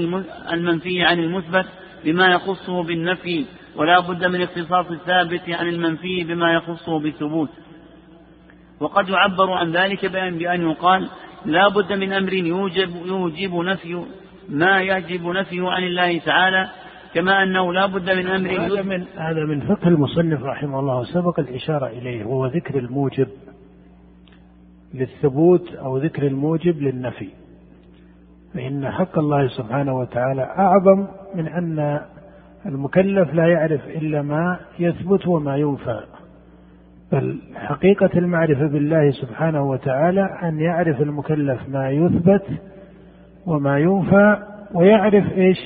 المنفي 0.53 1.03
عن 1.03 1.19
المثبت 1.19 1.67
بما 2.05 2.27
يخصه 2.27 2.83
بالنفي 2.83 3.45
ولا 3.77 4.01
بد 4.01 4.25
من 4.25 4.43
اختصاص 4.43 4.87
الثابت 4.91 5.51
عن 5.51 5.69
المنفي 5.69 6.25
بما 6.25 6.53
يخصه 6.53 6.99
بالثبوت. 6.99 7.51
وقد 8.81 9.09
يعبر 9.09 9.51
عن 9.51 9.73
ذلك 9.73 10.07
بأن, 10.07 10.39
بأن 10.39 10.71
يقال 10.71 11.09
لا 11.45 11.69
بد 11.69 11.93
من 11.93 12.13
أمر 12.13 12.33
يوجب, 12.33 13.07
يوجب 13.07 13.55
نفي 13.55 14.05
ما 14.49 14.83
يجب 14.83 15.27
نفيه 15.27 15.69
عن 15.69 15.83
الله 15.83 16.19
تعالى 16.19 16.71
كما 17.15 17.43
أنه 17.43 17.73
لا 17.73 17.87
بد 17.87 18.11
من 18.11 18.27
أمر 18.27 18.51
هذا 18.51 18.83
من 18.83 19.05
هذا 19.17 19.45
من 19.45 19.61
فقه 19.61 19.89
المصنف 19.89 20.43
رحمه 20.43 20.81
الله 20.81 21.05
سبق 21.05 21.41
الإشارة 21.41 21.87
إليه 21.87 22.25
وهو 22.25 22.47
ذكر 22.47 22.79
الموجب 22.79 23.29
للثبوت 24.95 25.75
أو 25.75 25.99
ذكر 25.99 26.27
الموجب 26.27 26.83
للنفي. 26.83 27.29
فإن 28.55 28.91
حق 28.91 29.19
الله 29.19 29.49
سبحانه 29.49 29.99
وتعالى 29.99 30.43
أعظم 30.43 31.07
من 31.35 31.49
أن 31.49 32.01
المكلف 32.67 33.35
لا 33.35 33.47
يعرف 33.47 33.81
إلا 33.89 34.23
ما 34.23 34.59
يثبت 34.79 35.27
وما 35.27 35.57
ينفى. 35.57 36.01
بل 37.13 37.39
حقيقة 37.55 38.11
المعرفة 38.17 38.67
بالله 38.67 39.11
سبحانه 39.11 39.71
وتعالى 39.71 40.39
أن 40.43 40.61
يعرف 40.61 41.01
المكلف 41.01 41.69
ما 41.69 41.91
يثبت 41.91 42.45
وما 43.47 43.79
ينفى 43.79 44.37
ويعرف 44.75 45.33
إيش؟ 45.33 45.59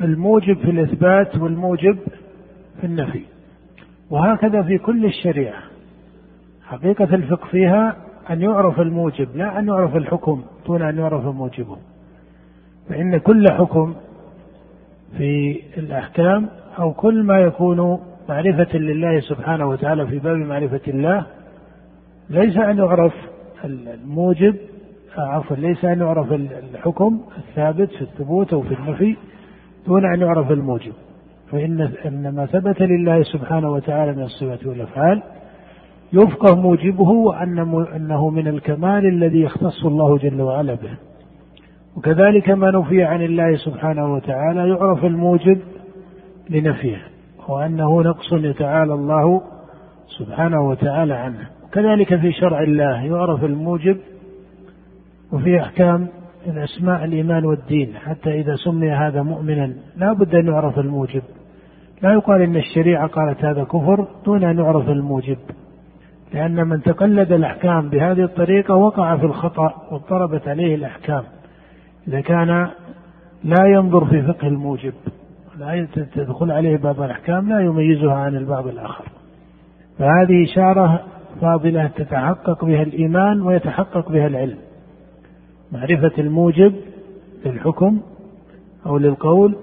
الموجب 0.00 0.56
في 0.58 0.70
الإثبات 0.70 1.36
والموجب 1.36 1.98
في 2.80 2.86
النفي. 2.86 3.22
وهكذا 4.10 4.62
في 4.62 4.78
كل 4.78 5.04
الشريعة. 5.04 5.62
حقيقة 6.66 7.14
الفقه 7.14 7.46
فيها 7.46 7.96
أن 8.30 8.42
يعرف 8.42 8.80
الموجب 8.80 9.36
لا 9.36 9.58
أن 9.58 9.68
يعرف 9.68 9.96
الحكم 9.96 10.42
دون 10.66 10.82
أن 10.82 10.98
يعرف 10.98 11.24
موجبه. 11.24 11.76
فإن 12.88 13.18
كل 13.18 13.50
حكم 13.52 13.94
في 15.18 15.60
الأحكام 15.76 16.48
أو 16.78 16.92
كل 16.92 17.22
ما 17.22 17.38
يكون 17.40 18.00
معرفة 18.28 18.78
لله 18.78 19.20
سبحانه 19.20 19.68
وتعالى 19.68 20.06
في 20.06 20.18
باب 20.18 20.36
معرفة 20.36 20.80
الله 20.88 21.26
ليس 22.30 22.56
أن 22.56 22.78
يعرف 22.78 23.12
الموجب 23.64 24.56
عفوا 25.18 25.56
ليس 25.56 25.84
أن 25.84 26.00
يعرف 26.00 26.32
الحكم 26.32 27.20
الثابت 27.38 27.90
في 27.90 28.02
الثبوت 28.02 28.52
أو 28.52 28.62
في 28.62 28.74
النفي 28.74 29.16
دون 29.86 30.04
أن 30.14 30.20
يعرف 30.20 30.50
الموجب. 30.50 30.92
فإن 31.52 31.80
إن 32.06 32.34
ما 32.34 32.46
ثبت 32.46 32.82
لله 32.82 33.22
سبحانه 33.22 33.70
وتعالى 33.70 34.12
من 34.12 34.22
الصفات 34.22 34.66
والأفعال 34.66 35.22
يفقه 36.12 36.54
موجبه 36.54 37.08
وأن 37.10 37.58
أنه 37.96 38.30
من 38.30 38.48
الكمال 38.48 39.06
الذي 39.06 39.40
يختص 39.40 39.84
الله 39.84 40.18
جل 40.18 40.42
وعلا 40.42 40.74
به. 40.74 40.96
وكذلك 41.96 42.50
ما 42.50 42.70
نفي 42.70 43.02
عن 43.02 43.22
الله 43.22 43.56
سبحانه 43.56 44.14
وتعالى 44.14 44.68
يعرف 44.68 45.04
الموجب 45.04 45.58
لنفيه 46.50 46.98
وأنه 47.48 48.02
نقص 48.02 48.32
يتعالى 48.32 48.94
الله 48.94 49.42
سبحانه 50.18 50.68
وتعالى 50.68 51.14
عنه. 51.14 51.48
وكذلك 51.64 52.16
في 52.16 52.32
شرع 52.32 52.62
الله 52.62 53.04
يعرف 53.04 53.44
الموجب 53.44 53.96
وفي 55.32 55.60
أحكام 55.60 56.08
الأسماء 56.46 57.04
الإيمان 57.04 57.44
والدين. 57.44 57.94
حتى 57.96 58.40
إذا 58.40 58.56
سمي 58.56 58.90
هذا 58.90 59.22
مؤمنا 59.22 59.74
لا 59.96 60.12
بد 60.12 60.34
أن 60.34 60.46
يعرف 60.46 60.78
الموجب. 60.78 61.22
لا 62.02 62.12
يقال 62.12 62.42
إن 62.42 62.56
الشريعة 62.56 63.06
قالت 63.06 63.44
هذا 63.44 63.64
كفر 63.64 64.06
دون 64.24 64.44
أن 64.44 64.58
يعرف 64.58 64.88
الموجب. 64.88 65.38
لأن 66.34 66.68
من 66.68 66.82
تقلد 66.82 67.32
الأحكام 67.32 67.88
بهذه 67.88 68.24
الطريقة 68.24 68.74
وقع 68.74 69.16
في 69.16 69.24
الخطأ 69.24 69.74
واضطربت 69.90 70.48
عليه 70.48 70.74
الأحكام. 70.74 71.22
إذا 72.08 72.20
كان 72.20 72.68
لا 73.44 73.66
ينظر 73.66 74.04
في 74.04 74.22
فقه 74.22 74.46
الموجب 74.48 74.92
لا 75.58 75.86
تدخل 76.14 76.50
عليه 76.50 76.76
باب 76.76 77.02
الأحكام 77.02 77.48
لا 77.48 77.60
يميزها 77.60 78.14
عن 78.14 78.36
الباب 78.36 78.68
الآخر. 78.68 79.04
فهذه 79.98 80.44
إشارة 80.44 81.00
فاضلة 81.40 81.90
تتحقق 81.96 82.64
بها 82.64 82.82
الإيمان 82.82 83.42
ويتحقق 83.42 84.12
بها 84.12 84.26
العلم. 84.26 84.58
معرفة 85.72 86.12
الموجب 86.18 86.74
للحكم 87.46 88.00
أو 88.86 88.98
للقول 88.98 89.56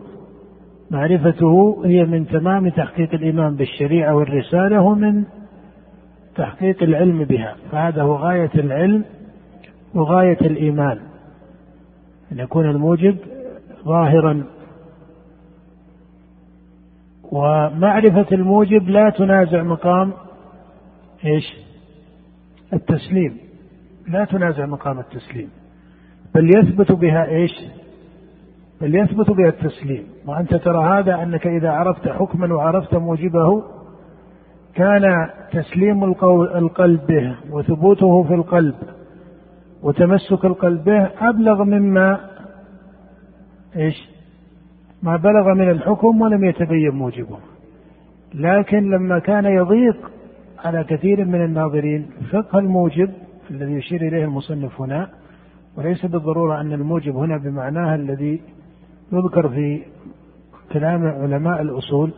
معرفته 0.91 1.81
هي 1.85 2.05
من 2.05 2.27
تمام 2.27 2.69
تحقيق 2.69 3.13
الإيمان 3.13 3.55
بالشريعة 3.55 4.15
والرسالة 4.15 4.81
ومن 4.81 5.23
تحقيق 6.41 6.83
العلم 6.83 7.24
بها. 7.24 7.55
فهذا 7.71 8.01
هو 8.01 8.15
غاية 8.15 8.50
العلم 8.55 9.05
وغاية 9.93 10.41
الإيمان. 10.41 11.00
أن 12.31 12.39
يكون 12.39 12.69
الموجب 12.69 13.17
ظاهرا. 13.86 14.43
ومعرفة 17.31 18.25
الموجب 18.31 18.89
لا 18.89 19.10
تنازع 19.10 19.63
مقام 19.63 20.13
إيش؟ 21.25 21.53
التسليم. 22.74 23.38
لا 24.07 24.25
تنازع 24.25 24.65
مقام 24.65 25.00
التسليم. 25.00 25.50
بل 26.36 26.50
يثبت 26.57 26.91
بها 26.91 27.25
إيش؟ 27.25 27.53
بل 28.81 28.95
يثبت 28.95 29.31
بها 29.31 29.50
التسليم. 29.50 30.03
وأنت 30.27 30.55
ترى 30.55 31.00
هذا 31.00 31.24
أنك 31.24 31.48
إذا 31.48 31.69
عرفت 31.69 32.07
حكما 32.07 32.53
وعرفت 32.55 32.95
موجبه 32.95 33.63
كان 34.75 35.29
تسليم 35.51 36.03
القلب 36.03 37.07
به 37.07 37.35
وثبوته 37.51 38.23
في 38.23 38.33
القلب 38.33 38.75
وتمسك 39.83 40.45
القلب 40.45 40.83
به 40.83 41.09
أبلغ 41.29 41.63
مما 41.63 42.19
إيش؟ 43.75 44.09
ما 45.03 45.17
بلغ 45.17 45.53
من 45.53 45.69
الحكم 45.69 46.21
ولم 46.21 46.43
يتبين 46.43 46.89
موجبه 46.89 47.37
لكن 48.33 48.89
لما 48.89 49.19
كان 49.19 49.45
يضيق 49.45 50.11
على 50.65 50.83
كثير 50.83 51.25
من 51.25 51.45
الناظرين 51.45 52.09
فقه 52.31 52.59
الموجب 52.59 53.09
الذي 53.51 53.71
يشير 53.73 54.01
إليه 54.07 54.23
المصنف 54.23 54.81
هنا 54.81 55.09
وليس 55.77 56.05
بالضرورة 56.05 56.61
أن 56.61 56.73
الموجب 56.73 57.15
هنا 57.15 57.37
بمعناها 57.37 57.95
الذي 57.95 58.41
يذكر 59.11 59.49
في 59.49 59.81
كلام 60.71 61.05
علماء 61.05 61.61
الأصول 61.61 62.11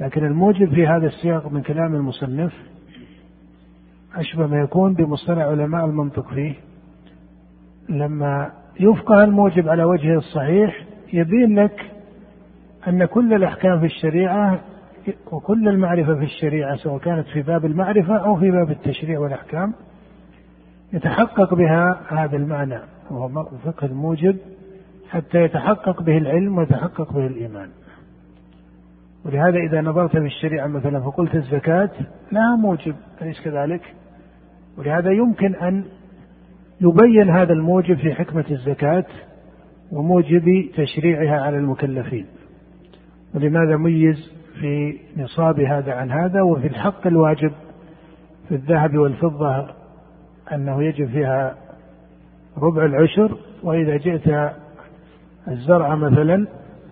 لكن 0.00 0.24
الموجب 0.24 0.74
في 0.74 0.86
هذا 0.86 1.06
السياق 1.06 1.52
من 1.52 1.62
كلام 1.62 1.94
المصنف 1.94 2.52
أشبه 4.14 4.46
ما 4.46 4.60
يكون 4.60 4.94
بمصطلح 4.94 5.38
علماء 5.38 5.84
المنطق 5.84 6.28
فيه. 6.28 6.54
لما 7.88 8.50
يفقه 8.80 9.24
الموجب 9.24 9.68
على 9.68 9.84
وجهه 9.84 10.16
الصحيح 10.18 10.84
يبين 11.12 11.58
لك 11.58 11.90
أن 12.88 13.04
كل 13.04 13.34
الأحكام 13.34 13.80
في 13.80 13.86
الشريعة 13.86 14.60
وكل 15.32 15.68
المعرفة 15.68 16.14
في 16.14 16.24
الشريعة 16.24 16.76
سواء 16.76 16.98
كانت 16.98 17.26
في 17.26 17.42
باب 17.42 17.64
المعرفة 17.64 18.16
أو 18.16 18.36
في 18.36 18.50
باب 18.50 18.70
التشريع 18.70 19.18
والأحكام 19.18 19.72
يتحقق 20.92 21.54
بها 21.54 22.00
هذا 22.08 22.36
المعنى 22.36 22.78
وهو 23.10 23.44
فقه 23.44 23.86
الموجب 23.86 24.36
حتى 25.10 25.38
يتحقق 25.38 26.02
به 26.02 26.18
العلم 26.18 26.58
ويتحقق 26.58 27.12
به 27.12 27.26
الإيمان. 27.26 27.68
ولهذا 29.24 29.58
إذا 29.58 29.80
نظرت 29.80 30.10
في 30.10 30.18
الشريعة 30.18 30.66
مثلا 30.66 31.00
فقلت 31.00 31.34
الزكاة 31.34 31.90
لها 32.32 32.56
موجب 32.56 32.94
أليس 33.22 33.40
كذلك؟ 33.40 33.94
ولهذا 34.78 35.10
يمكن 35.10 35.54
أن 35.54 35.84
يبين 36.80 37.30
هذا 37.30 37.52
الموجب 37.52 37.96
في 37.96 38.14
حكمة 38.14 38.44
الزكاة 38.50 39.04
وموجب 39.92 40.70
تشريعها 40.76 41.40
على 41.40 41.56
المكلفين 41.56 42.26
ولماذا 43.34 43.76
ميز 43.76 44.32
في 44.60 44.98
نصاب 45.16 45.60
هذا 45.60 45.92
عن 45.92 46.10
هذا 46.10 46.42
وفي 46.42 46.66
الحق 46.66 47.06
الواجب 47.06 47.52
في 48.48 48.54
الذهب 48.54 48.98
والفضة 48.98 49.66
أنه 50.52 50.82
يجب 50.82 51.08
فيها 51.08 51.54
ربع 52.58 52.84
العشر 52.84 53.36
وإذا 53.62 53.96
جئت 53.96 54.52
الزرع 55.48 55.94
مثلا 55.94 56.46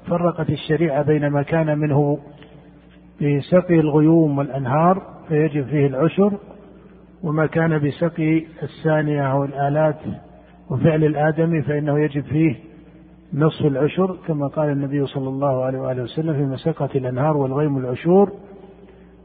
فرقت 0.08 0.50
الشريعة 0.50 1.02
بين 1.02 1.26
ما 1.26 1.42
كان 1.42 1.78
منه 1.78 2.18
بسقي 3.20 3.80
الغيوم 3.80 4.38
والأنهار 4.38 5.02
فيجب 5.28 5.66
فيه 5.66 5.86
العشر 5.86 6.32
وما 7.22 7.46
كان 7.46 7.78
بسقي 7.78 8.44
الثانية 8.62 9.44
الآلات 9.44 9.98
وفعل 10.70 11.04
الآدمي 11.04 11.62
فإنه 11.62 11.98
يجب 11.98 12.22
فيه 12.22 12.56
نصف 13.34 13.66
العشر 13.66 14.16
كما 14.26 14.46
قال 14.46 14.70
النبي 14.70 15.06
صلى 15.06 15.28
الله 15.28 15.64
عليه 15.64 15.78
وآله 15.78 16.02
وسلم 16.02 16.32
في 16.32 16.42
مسقة 16.42 16.88
الأنهار 16.94 17.36
والغيم 17.36 17.78
العشور 17.78 18.32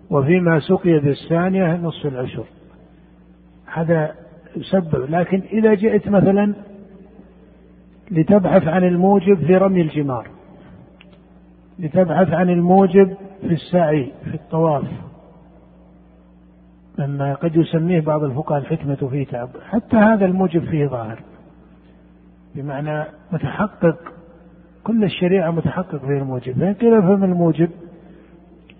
وفيما 0.10 0.60
سقي 0.60 1.00
بالثانية 1.00 1.75
نصف 1.75 2.06
العشر. 2.06 2.44
هذا 3.74 4.12
يسبب 4.56 5.10
لكن 5.10 5.42
إذا 5.52 5.74
جئت 5.74 6.08
مثلا 6.10 6.54
لتبحث 8.12 8.68
عن 8.68 8.84
الموجب 8.84 9.38
في 9.46 9.56
رمي 9.58 9.82
الجمار. 9.82 10.28
لتبحث 11.80 12.30
عن 12.30 12.50
الموجب 12.50 13.18
في 13.42 13.53
السعي 13.53 14.12
في 14.24 14.34
الطواف. 14.36 14.86
مما 17.00 17.34
قد 17.34 17.56
يسميه 17.56 18.01
بعض 18.01 18.24
الفقهاء 18.24 18.60
الحكمة 18.60 19.10
فيه 19.12 19.25
تعب. 19.25 19.50
حتى 19.70 19.98
هذا 19.98 20.25
الموجب 20.25 20.63
فيه 20.63 20.88
ظاهر. 20.88 21.20
بمعنى 22.56 23.06
متحقق 23.32 23.98
كل 24.84 25.03
الشريعة 25.03 25.51
متحقق 25.51 25.98
فيه 25.98 26.18
الموجب. 26.18 26.60
فإن 26.60 26.74
قيل 26.74 27.01
فهم 27.01 27.24
الموجب 27.24 27.70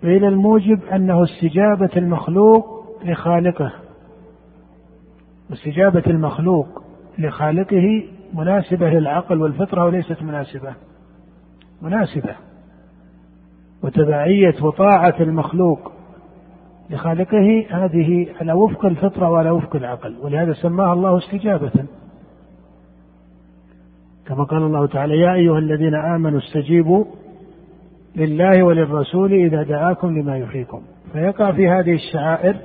قيل 0.02 0.24
الموجب 0.24 0.84
أنه 0.92 1.24
استجابة 1.24 1.90
المخلوق 1.96 2.84
لخالقه. 3.04 3.72
واستجابة 5.50 6.02
المخلوق 6.06 6.82
لخالقه 7.18 8.04
مناسبة 8.34 8.90
للعقل 8.90 9.42
والفطرة 9.42 9.84
وليست 9.84 10.22
مناسبة. 10.22 10.74
مناسبة. 11.82 12.34
وتبعية 13.84 14.54
وطاعة 14.62 15.14
المخلوق 15.20 15.92
لخالقه 16.90 17.66
هذه 17.70 18.26
على 18.40 18.52
وفق 18.52 18.84
الفطرة 18.84 19.30
وعلى 19.30 19.50
وفق 19.50 19.76
العقل 19.76 20.16
ولهذا 20.22 20.52
سماها 20.52 20.92
الله 20.92 21.18
استجابة. 21.18 21.72
كما 24.26 24.44
قال 24.44 24.62
الله 24.62 24.86
تعالى 24.86 25.18
يا 25.18 25.34
أيها 25.34 25.58
الذين 25.58 25.94
آمنوا 25.94 26.38
استجيبوا 26.38 27.04
لله 28.16 28.62
وللرسول 28.62 29.32
إذا 29.32 29.62
دعاكم 29.62 30.18
لما 30.18 30.38
يحييكم. 30.38 30.82
فيقع 31.12 31.52
في 31.52 31.68
هذه 31.68 31.94
الشعائر 31.94 32.56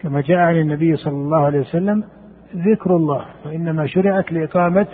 كما 0.00 0.20
جاء 0.20 0.38
عن 0.38 0.56
النبي 0.56 0.96
صلى 0.96 1.12
الله 1.14 1.38
عليه 1.38 1.60
وسلم 1.60 2.04
ذكر 2.56 2.96
الله 2.96 3.24
وإنما 3.46 3.86
شرعت 3.86 4.32
لإقامة 4.32 4.86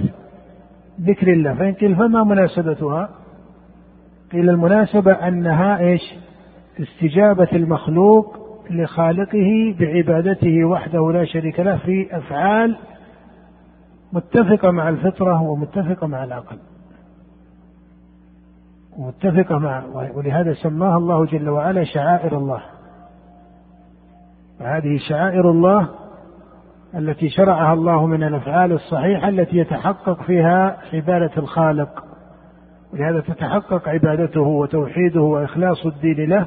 ذكر 1.00 1.32
الله 1.32 1.54
فإن 1.54 1.72
قيل 1.72 1.96
فما 1.96 2.24
مناسبتها؟ 2.24 3.17
قيل 4.32 4.50
المناسبة 4.50 5.12
أنها 5.12 5.78
إيش؟ 5.78 6.14
استجابة 6.80 7.48
المخلوق 7.52 8.36
لخالقه 8.70 9.74
بعبادته 9.80 10.64
وحده 10.64 11.12
لا 11.12 11.24
شريك 11.24 11.60
له 11.60 11.76
في 11.76 12.16
أفعال 12.16 12.76
متفقة 14.12 14.70
مع 14.70 14.88
الفطرة 14.88 15.42
ومتفقة 15.42 16.06
مع 16.06 16.24
العقل. 16.24 16.58
ومتفقة 18.98 19.58
مع 19.58 19.84
ولهذا 20.14 20.52
سماها 20.54 20.96
الله 20.96 21.26
جل 21.26 21.48
وعلا 21.48 21.84
شعائر 21.84 22.38
الله. 22.38 22.62
وهذه 24.60 24.98
شعائر 25.08 25.50
الله 25.50 25.88
التي 26.94 27.28
شرعها 27.28 27.72
الله 27.72 28.06
من 28.06 28.22
الأفعال 28.22 28.72
الصحيحة 28.72 29.28
التي 29.28 29.56
يتحقق 29.56 30.22
فيها 30.22 30.76
عبادة 30.92 31.30
الخالق. 31.36 32.07
ولهذا 32.92 33.20
تتحقق 33.20 33.88
عبادته 33.88 34.40
وتوحيده 34.40 35.20
وإخلاص 35.20 35.86
الدين 35.86 36.28
له 36.28 36.46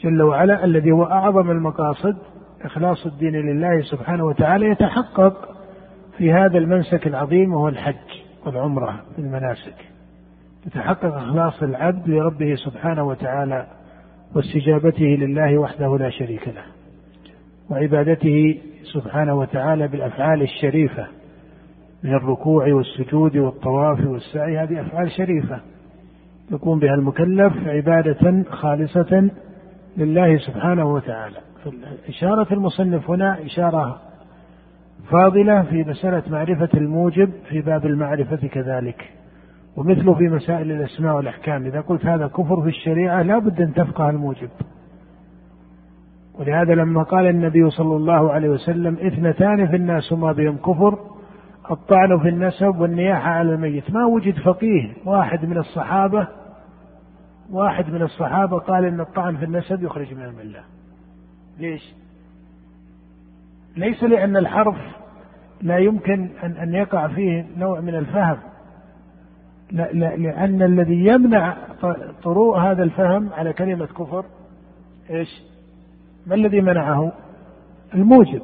جل 0.00 0.22
وعلا 0.22 0.64
الذي 0.64 0.92
هو 0.92 1.04
أعظم 1.04 1.50
المقاصد 1.50 2.16
إخلاص 2.64 3.06
الدين 3.06 3.32
لله 3.32 3.82
سبحانه 3.82 4.24
وتعالى 4.24 4.66
يتحقق 4.66 5.48
في 6.18 6.32
هذا 6.32 6.58
المنسك 6.58 7.06
العظيم 7.06 7.52
وهو 7.52 7.68
الحج 7.68 7.94
والعمرة 8.46 9.00
في 9.16 9.22
المناسك. 9.22 9.74
يتحقق 10.66 11.14
إخلاص 11.14 11.62
العبد 11.62 12.08
لربه 12.08 12.54
سبحانه 12.54 13.04
وتعالى 13.04 13.66
واستجابته 14.34 15.04
لله 15.04 15.58
وحده 15.58 15.98
لا 15.98 16.10
شريك 16.10 16.48
له 16.48 16.64
وعبادته 17.70 18.60
سبحانه 18.92 19.34
وتعالى 19.34 19.88
بالأفعال 19.88 20.42
الشريفة. 20.42 21.06
من 22.04 22.14
الركوع 22.14 22.72
والسجود 22.72 23.36
والطواف 23.36 24.06
والسعي 24.06 24.58
هذه 24.58 24.80
أفعال 24.80 25.10
شريفة. 25.10 25.60
يقوم 26.50 26.78
بها 26.78 26.94
المكلف 26.94 27.52
عبادة 27.66 28.44
خالصة 28.50 29.30
لله 29.96 30.38
سبحانه 30.38 30.92
وتعالى. 30.92 31.36
إشارة 32.08 32.54
المصنف 32.54 33.10
هنا 33.10 33.44
إشارة 33.44 34.00
فاضلة 35.10 35.62
في 35.62 35.84
مسألة 35.84 36.22
معرفة 36.30 36.68
الموجب 36.74 37.30
في 37.48 37.60
باب 37.60 37.86
المعرفة 37.86 38.48
كذلك. 38.48 39.10
ومثله 39.76 40.14
في 40.14 40.28
مسائل 40.28 40.72
الأسماء 40.72 41.16
والأحكام. 41.16 41.66
إذا 41.66 41.80
قلت 41.80 42.06
هذا 42.06 42.26
كفر 42.26 42.62
في 42.62 42.68
الشريعة 42.68 43.22
لا 43.22 43.38
بد 43.38 43.60
أن 43.60 43.74
تفقه 43.74 44.10
الموجب. 44.10 44.48
ولهذا 46.38 46.74
لما 46.74 47.02
قال 47.02 47.26
النبي 47.26 47.70
صلى 47.70 47.96
الله 47.96 48.32
عليه 48.32 48.48
وسلم 48.48 48.96
إثنتان 48.96 49.66
في 49.66 49.76
الناس 49.76 50.12
وما 50.12 50.32
بهم 50.32 50.56
كفر 50.56 50.98
الطعن 51.70 52.18
في 52.18 52.28
النسب 52.28 52.80
والنياحة 52.80 53.30
على 53.30 53.54
الميت. 53.54 53.90
ما 53.90 54.04
وجد 54.06 54.38
فقيه 54.38 54.94
واحد 55.04 55.44
من 55.44 55.58
الصحابة 55.58 56.28
واحد 57.50 57.90
من 57.90 58.02
الصحابة 58.02 58.58
قال 58.58 58.84
إن 58.84 59.00
الطعن 59.00 59.36
في 59.36 59.44
النسب 59.44 59.82
يخرج 59.82 60.14
من 60.14 60.22
الملة 60.22 60.60
ليش؟ 61.58 61.94
ليس 63.76 64.04
لأن 64.04 64.36
الحرف 64.36 64.76
لا 65.62 65.78
يمكن 65.78 66.28
أن 66.42 66.52
أن 66.52 66.74
يقع 66.74 67.08
فيه 67.08 67.46
نوع 67.56 67.80
من 67.80 67.94
الفهم. 67.94 68.38
لا 69.70 69.92
لا 69.92 70.16
لأن 70.16 70.62
الذي 70.62 71.06
يمنع 71.06 71.56
طروء 72.22 72.58
هذا 72.58 72.82
الفهم 72.82 73.32
على 73.32 73.52
كلمة 73.52 73.86
كفر 73.86 74.24
إيش؟ 75.10 75.42
ما 76.26 76.34
الذي 76.34 76.60
منعه؟ 76.60 77.12
الموجب. 77.94 78.42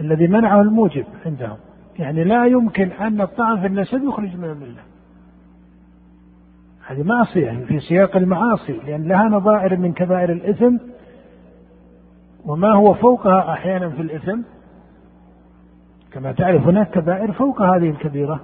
الذي 0.00 0.26
منعه 0.26 0.60
الموجب 0.60 1.04
عندهم. 1.26 1.56
يعني 1.98 2.24
لا 2.24 2.46
يمكن 2.46 2.92
أن 2.92 3.20
الطعن 3.20 3.60
في 3.60 3.66
النسب 3.66 4.04
يخرج 4.04 4.36
من 4.36 4.44
الملة. 4.44 4.82
هذه 6.86 7.02
معصية 7.02 7.64
في 7.68 7.80
سياق 7.80 8.16
المعاصي 8.16 8.72
لأن 8.72 9.08
لها 9.08 9.28
نظائر 9.28 9.76
من 9.76 9.92
كبائر 9.92 10.32
الإثم. 10.32 10.76
وما 12.44 12.72
هو 12.72 12.94
فوقها 12.94 13.52
أحيانا 13.52 13.88
في 13.88 14.02
الإثم؟ 14.02 14.40
كما 16.12 16.32
تعرف 16.32 16.62
هناك 16.62 16.90
كبائر 16.90 17.32
فوق 17.32 17.62
هذه 17.62 17.90
الكبيرة. 17.90 18.40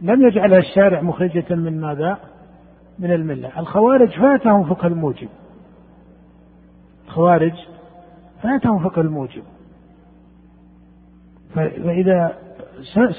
لم 0.00 0.26
يجعلها 0.26 0.58
الشارع 0.58 1.00
مخرجة 1.00 1.54
من 1.54 1.80
ماذا؟ 1.80 2.18
من 2.98 3.12
الملة. 3.12 3.58
الخوارج 3.58 4.10
فاتهم 4.10 4.64
فقه 4.64 4.86
الموجب. 4.86 5.28
الخوارج 7.06 7.54
فاتهم 8.42 8.78
فقه 8.78 9.00
الموجب. 9.00 9.42
فإذا 11.54 12.38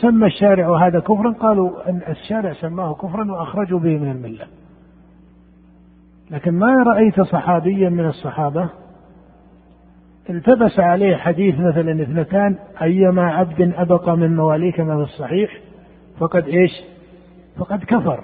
سمى 0.02 0.28
الشارع 0.28 0.88
هذا 0.88 1.00
كفرا 1.00 1.34
قالوا 1.40 1.90
أن 1.90 2.02
الشارع 2.10 2.54
سماه 2.54 2.94
كفرا 2.94 3.32
وأخرجوا 3.32 3.80
به 3.80 3.98
من 3.98 4.12
الملة. 4.12 4.48
لكن 6.32 6.52
ما 6.52 6.84
رأيت 6.84 7.22
صحابيا 7.22 7.90
من 7.90 8.06
الصحابة 8.06 8.70
التبس 10.30 10.80
عليه 10.80 11.16
حديث 11.16 11.56
مثلا 11.60 12.04
اثنتان 12.04 12.56
أيما 12.82 13.32
عبد 13.32 13.74
أبقى 13.76 14.18
من 14.18 14.36
مواليك 14.36 14.76
كما 14.76 15.06
في 15.06 15.12
الصحيح 15.12 15.58
فقد 16.20 16.48
إيش؟ 16.48 16.72
فقد 17.58 17.84
كفر. 17.84 18.24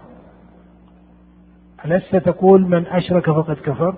ألست 1.85 2.15
تقول 2.15 2.61
من 2.61 2.85
أشرك 2.87 3.31
فقد 3.31 3.55
كفر؟ 3.55 3.95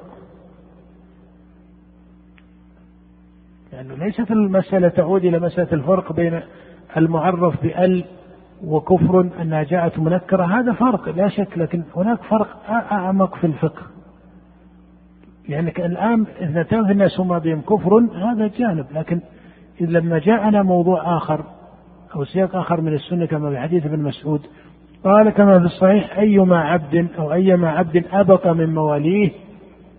لأنه 3.78 3.96
ليست 3.96 4.32
المسألة 4.32 4.88
تعود 4.88 5.26
إلى 5.26 5.40
مسألة 5.40 5.68
الفرق 5.74 6.14
بين 6.14 6.42
المعرف 6.98 7.64
بأل 7.64 8.06
وكفر 8.64 9.30
أنها 9.42 9.64
جاءت 9.64 10.00
منكرة. 10.00 10.44
هذا 10.44 10.74
فرق 10.74 11.10
لا 11.10 11.28
شك 11.28 11.58
لكن 11.58 11.84
هناك 11.96 12.22
فرق 12.22 12.48
أعمق 12.70 13.36
في 13.36 13.48
الفقه. 13.48 13.82
لأنك 15.50 15.80
الآن 15.80 16.26
اثنتان 16.42 16.86
في 16.86 16.92
الناس 16.92 17.20
هما 17.20 17.38
بهم 17.38 17.62
كفر 17.62 18.08
هذا 18.16 18.48
جانب. 18.48 18.86
لكن 18.94 19.20
لما 19.82 20.20
جاءنا 20.20 20.64
موضوع 20.64 21.18
آخر 21.18 21.44
أو 22.16 22.24
سياق 22.24 22.56
آخر 22.56 22.82
من 22.82 22.94
السنة 22.94 23.26
كما 23.26 23.50
في 23.50 23.60
حديث 23.60 23.86
ابن 23.86 24.00
مسعود 24.00 24.42
قال 25.04 25.30
كما 25.30 25.60
في 25.60 25.66
الصحيح 25.66 26.18
أيما 26.18 26.60
عبد 26.60 27.08
أو 27.20 27.34
أيما 27.34 27.70
عبد 27.70 28.06
أبق 28.12 28.48
من 28.48 28.74
مواليه 28.74 29.32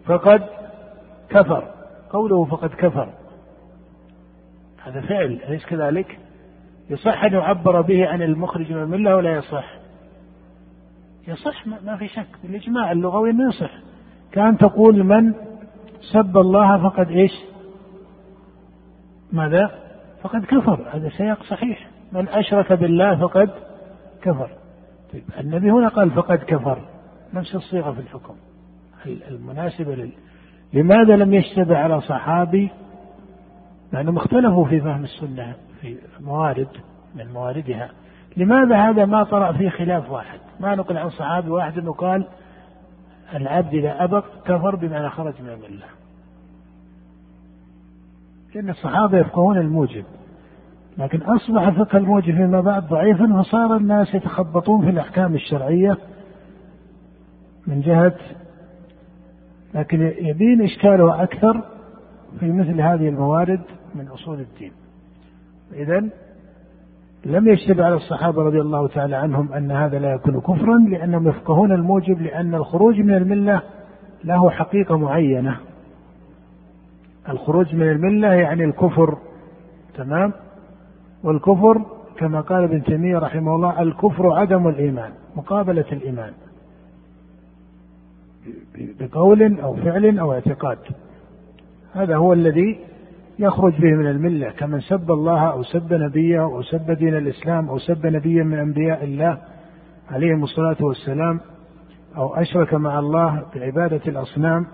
فقد 0.05 0.43
كفر. 1.31 1.65
قوله 2.11 2.45
فقد 2.45 2.71
كفر. 2.71 3.09
هذا 4.85 5.01
فعل 5.01 5.41
أليس 5.49 5.67
كذلك؟ 5.67 6.19
يصح 6.91 7.25
أن 7.25 7.33
يعبر 7.33 7.81
به 7.81 8.09
عن 8.09 8.23
المخرج 8.23 8.73
من 8.73 8.83
الملة 8.83 9.17
ولا 9.17 9.37
يصح؟ 9.37 9.75
يصح 11.29 11.67
ما 11.67 11.97
في 11.97 12.09
شك 12.09 12.27
بالإجماع 12.43 12.93
اللغوي 12.93 13.31
أنه 13.31 13.49
يصح. 13.49 13.71
كأن 14.33 14.59
تقول 14.59 15.05
من 15.05 15.35
سب 16.13 16.39
الله 16.39 16.89
فقد 16.89 17.11
إيش؟ 17.11 17.33
ماذا؟ 19.33 19.71
فقد 20.23 20.45
كفر 20.45 20.89
هذا 20.93 21.09
سياق 21.09 21.43
صحيح. 21.43 21.89
من 22.13 22.29
أشرك 22.29 22.73
بالله 22.73 23.17
فقد 23.17 23.51
كفر. 24.23 24.51
طيب 25.13 25.25
النبي 25.41 25.71
هنا 25.71 25.89
قال 25.89 26.11
فقد 26.11 26.39
كفر. 26.39 26.79
نفس 27.35 27.55
الصيغة 27.55 27.93
في 27.93 28.01
الحكم؟ 28.01 28.35
المناسبة 29.07 29.95
لل... 29.95 30.13
لماذا 30.73 31.17
لم 31.17 31.35
يشتبه 31.35 31.79
على 31.79 32.01
صحابي 32.01 32.71
لأنهم 33.93 34.17
اختلفوا 34.17 34.65
في 34.65 34.81
فهم 34.81 35.05
السنة 35.05 35.55
في 35.81 35.97
موارد 36.21 36.69
من 37.15 37.33
مواردها. 37.33 37.91
لماذا 38.37 38.77
هذا 38.77 39.05
ما 39.05 39.25
طرأ 39.25 39.53
فيه 39.53 39.69
خلاف 39.69 40.11
واحد؟ 40.11 40.39
ما 40.61 40.75
نقل 40.75 40.97
عن 40.97 41.11
صحابي 41.11 41.51
واحد 41.51 41.79
أنه 41.79 41.93
قال 41.93 42.27
العبد 43.35 43.75
إذا 43.75 44.05
أبق 44.05 44.25
كفر 44.45 44.77
بمعنى 44.77 45.11
خرج 45.11 45.35
من 45.43 45.49
الملة. 45.49 45.87
لأن 48.55 48.71
الصحابة 48.71 49.19
يفقهون 49.19 49.59
الموجب. 49.59 50.05
لكن 50.99 51.23
أصبح 51.23 51.71
فقه 51.71 51.99
الموجب 51.99 52.35
فيما 52.35 52.61
بعد 52.61 52.89
ضعيفا 52.89 53.43
فصار 53.43 53.77
الناس 53.77 54.15
يتخبطون 54.15 54.85
في 54.85 54.91
الأحكام 54.91 55.35
الشرعية 55.35 55.99
من 57.67 57.81
جهة 57.81 58.15
لكن 59.75 60.03
يبين 60.03 60.63
إشكاله 60.63 61.23
أكثر 61.23 61.65
في 62.41 62.53
مثل 62.53 62.81
هذه 62.81 63.09
الموارد. 63.09 63.61
من 63.95 64.09
أصول 64.09 64.41
الدين. 64.41 64.73
إذا 65.73 66.09
لم 67.25 67.49
يشتبه 67.49 67.85
على 67.85 67.95
الصحابة 67.95 68.43
رضي 68.43 68.61
الله 68.61 68.89
تعالى 68.89 69.17
عنهم 69.17 69.53
أن 69.53 69.71
هذا 69.71 69.99
لا 69.99 70.13
يكون 70.13 70.41
كفرا 70.41 70.79
لأنهم 70.79 71.29
يفقهون 71.29 71.73
الموجب 71.73 72.23
لأن 72.23 72.55
الخروج 72.55 73.01
من 73.01 73.15
الملة 73.15 73.63
له 74.25 74.51
حقيقة 74.51 74.97
معينة. 74.97 75.57
الخروج 77.29 77.75
من 77.75 77.91
الملة 77.91 78.35
يعني 78.35 78.65
الكفر 78.65 79.19
تمام؟ 79.95 80.33
والكفر 81.25 81.83
كما 82.17 82.41
قال 82.41 82.65
ابن 82.65 82.83
تيمية 82.83 83.19
رحمه 83.19 83.55
الله 83.55 83.83
الكفر 83.83 84.33
عدم 84.33 84.69
الإيمان 84.69 85.11
مقابلة 85.37 85.85
الإيمان. 85.93 86.33
بقول 89.01 89.61
أو 89.61 89.77
فعل 89.77 90.19
أو 90.19 90.33
اعتقاد. 90.33 90.79
هذا 91.95 92.17
هو 92.17 92.33
الذي 92.33 92.79
يخرج 93.39 93.81
به 93.81 93.91
من 93.91 94.07
الملة 94.07 94.51
كمن 94.51 94.81
سب 94.81 95.11
الله 95.11 95.53
أو 95.53 95.63
سب 95.63 95.93
نبيه 95.93 96.43
أو 96.43 96.63
سب 96.63 96.91
دين 96.91 97.17
الإسلام 97.17 97.69
أو 97.69 97.79
سب 97.79 98.07
نبيا 98.07 98.43
من 98.43 98.59
أنبياء 98.59 99.05
الله 99.05 99.39
عليهم 100.11 100.43
الصلاة 100.43 100.77
والسلام 100.81 101.41
أو 102.17 102.35
أشرك 102.35 102.75
مع 102.75 102.99
الله 102.99 103.43
بعبادة 103.55 104.01
الأصنام 104.07 104.67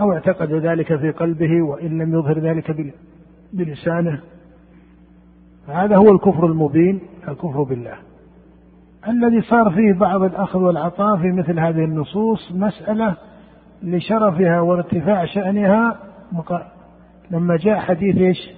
أو 0.00 0.12
اعتقد 0.12 0.52
ذلك 0.52 0.96
في 0.96 1.10
قلبه 1.10 1.62
وإن 1.62 1.98
لم 1.98 2.14
يظهر 2.14 2.38
ذلك 2.38 2.94
بلسانه. 3.52 4.20
هذا 5.68 5.96
هو 5.96 6.10
الكفر 6.12 6.46
المبين 6.46 7.00
الكفر 7.28 7.62
بالله. 7.62 7.94
الذي 9.08 9.40
صار 9.40 9.70
فيه 9.70 9.92
بعض 9.92 10.22
الأخذ 10.22 10.58
والعطاء 10.58 11.16
في 11.16 11.32
مثل 11.32 11.58
هذه 11.60 11.84
النصوص 11.84 12.52
مسألة 12.52 13.16
لشرفها 13.82 14.60
وارتفاع 14.60 15.24
شأنها 15.24 15.96
لما 17.32 17.56
جاء 17.56 17.78
حديث 17.78 18.16
إيش؟ 18.16 18.50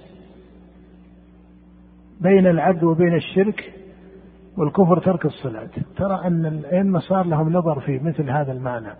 بين 2.21 2.47
العبد 2.47 2.83
وبين 2.83 3.15
الشرك 3.15 3.73
والكفر 4.57 4.99
ترك 4.99 5.25
الصلاة. 5.25 5.69
ترى 5.97 6.27
أن 6.27 6.45
الأئمة 6.45 6.99
صار 6.99 7.25
لهم 7.25 7.53
نظر 7.53 7.79
في 7.79 7.99
مثل 7.99 8.29
هذا 8.29 8.51
المعنى. 8.51 8.93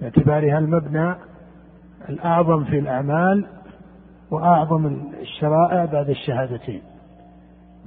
باعتبارها 0.00 0.58
المبنى 0.58 1.14
الأعظم 2.08 2.64
في 2.64 2.78
الأعمال 2.78 3.46
وأعظم 4.30 4.86
الشرائع 5.20 5.84
بعد 5.84 6.10
الشهادتين. 6.10 6.82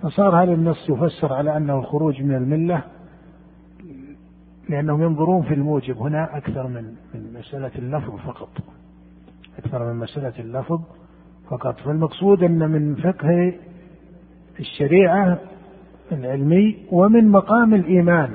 فصار 0.01 0.43
هذا 0.43 0.53
النص 0.53 0.89
يفسر 0.89 1.33
على 1.33 1.57
أنه 1.57 1.79
الخروج 1.79 2.21
من 2.21 2.35
الملة 2.35 2.83
لأنهم 4.69 5.01
ينظرون 5.01 5.41
في 5.41 5.53
الموجب. 5.53 5.97
هنا 5.97 6.37
أكثر 6.37 6.67
من 6.67 6.83
من 7.13 7.33
مسألة 7.39 7.71
اللفظ 7.75 8.15
فقط. 8.15 8.49
أكثر 9.57 9.93
من 9.93 9.99
مسألة 9.99 10.33
اللفظ. 10.39 10.81
فقط. 11.49 11.79
فالمقصود 11.79 12.43
أن 12.43 12.69
من 12.69 12.95
فقه 12.95 13.53
الشريعة 14.59 15.37
العلمي 16.11 16.77
ومن 16.91 17.31
مقام 17.31 17.73
الإيمان 17.73 18.29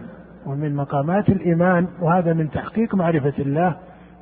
ومن 0.46 0.76
مقامات 0.76 1.28
الإيمان 1.28 1.88
وهذا 2.00 2.32
من 2.32 2.50
تحقيق 2.50 2.94
معرفة 2.94 3.34
الله 3.38 3.76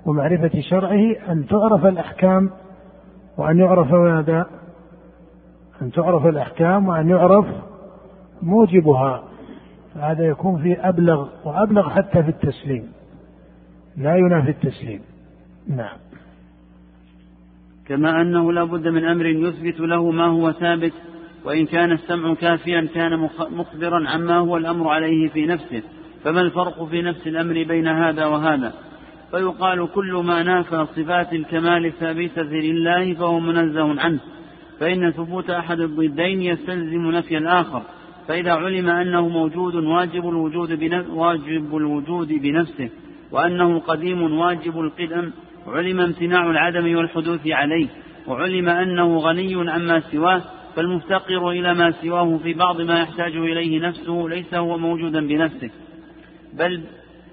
ومعرفة 0.06 0.60
شرعه 0.60 1.32
أن 1.32 1.46
تعرف 1.46 1.86
الأحكام 1.86 2.50
وأن 3.36 3.58
يعرف 3.58 3.92
ماذا؟ 3.92 4.46
أن 5.82 5.90
تعرف 5.90 6.26
الأحكام 6.26 6.88
وأن 6.88 7.08
يعرف 7.08 7.46
موجبها. 8.42 9.22
هذا 9.96 10.24
يكون 10.24 10.62
في 10.62 10.88
أبلغ 10.88 11.28
وأبلغ 11.44 11.90
حتى 11.90 12.22
في 12.22 12.28
التسليم. 12.28 12.92
لا 13.96 14.16
ينافي 14.16 14.50
التسليم. 14.50 15.00
نعم. 15.68 15.96
كما 17.92 18.20
أنه 18.20 18.52
لا 18.52 18.64
بد 18.64 18.88
من 18.88 19.04
أمر 19.04 19.26
يثبت 19.26 19.80
له 19.80 20.10
ما 20.10 20.26
هو 20.26 20.52
ثابت 20.52 20.92
وإن 21.44 21.66
كان 21.66 21.92
السمع 21.92 22.34
كافيا 22.34 22.88
كان 22.94 23.28
مخبرا 23.50 24.08
عما 24.08 24.36
هو 24.36 24.56
الأمر 24.56 24.88
عليه 24.88 25.28
في 25.28 25.46
نفسه 25.46 25.82
فما 26.24 26.40
الفرق 26.40 26.84
في 26.84 27.02
نفس 27.02 27.26
الأمر 27.26 27.62
بين 27.62 27.88
هذا 27.88 28.26
وهذا؟ 28.26 28.72
فيقال 29.30 29.88
كل 29.94 30.12
ما 30.12 30.42
نافى 30.42 30.86
صفات 30.96 31.32
الكمال 31.32 31.86
الثابتة 31.86 32.42
لله 32.42 33.14
فهو 33.14 33.40
منزه 33.40 34.00
عنه. 34.00 34.20
فإن 34.80 35.10
ثبوت 35.10 35.50
أحد 35.50 35.80
الضدين 35.80 36.42
يستلزم 36.42 37.10
نفي 37.10 37.38
الآخر. 37.38 37.82
فإذا 38.28 38.52
علم 38.52 38.88
أنه 38.88 39.28
موجود 39.28 39.74
واجب 39.74 40.28
الوجود 40.28 40.82
واجب 41.10 41.76
الوجود 41.76 42.28
بنفسه 42.28 42.88
وأنه 43.32 43.78
قديم 43.78 44.38
واجب 44.38 44.80
القدم 44.80 45.30
علم 45.66 46.00
امتناع 46.00 46.50
العدم 46.50 46.96
والحدوث 46.96 47.40
عليه 47.46 47.88
وعلم 48.26 48.68
أنه 48.68 49.18
غني 49.18 49.70
عما 49.70 50.00
سواه 50.00 50.42
فالمفتقر 50.76 51.50
إلى 51.50 51.74
ما 51.74 51.90
سواه 51.90 52.38
في 52.42 52.54
بعض 52.54 52.80
ما 52.80 53.00
يحتاج 53.00 53.36
إليه 53.36 53.80
نفسه 53.80 54.26
ليس 54.28 54.54
هو 54.54 54.78
موجودا 54.78 55.26
بنفسه 55.26 55.70
بل 56.52 56.82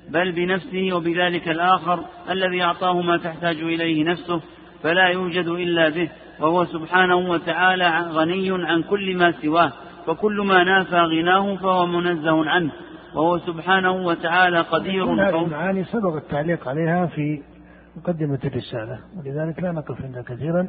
بل 0.10 0.32
بنفسه 0.32 0.89
وبذلك 0.94 1.50
الآخر 1.50 2.00
الذي 2.30 2.63
أعطاه 2.63 3.02
ما 3.02 3.18
تحتاج 3.18 3.56
إليه 3.56 4.04
نفسه 4.04 4.42
فلا 4.84 5.08
يوجد 5.08 5.48
إلا 5.48 5.89
به 5.89 6.10
وهو 6.39 6.65
سبحانه 6.65 7.15
وتعالى 7.15 8.06
غني 8.12 8.65
عن 8.65 8.84
كل 8.84 9.18
ما 9.18 9.32
سواه 9.32 9.72
فكل 10.08 10.42
ما 10.42 10.63
نافى 10.63 10.96
غناه 10.96 11.56
فهو 11.56 11.86
منزه 11.86 12.50
عنه 12.50 12.72
وهو 13.15 13.38
سبحانه 13.38 13.92
وتعالى 13.92 14.62
قدير 14.62 15.06
هذه 15.06 15.46
المعاني 15.46 15.84
سبق 15.84 16.15
التعليق 16.15 16.68
عليها 16.68 17.06
في 17.06 17.42
مقدمة 18.00 18.40
الرسالة. 18.46 19.00
ولذلك 19.18 19.64
لا 19.64 19.72
نقف 19.72 20.02
عندها 20.02 20.22
كثيرا 20.22 20.68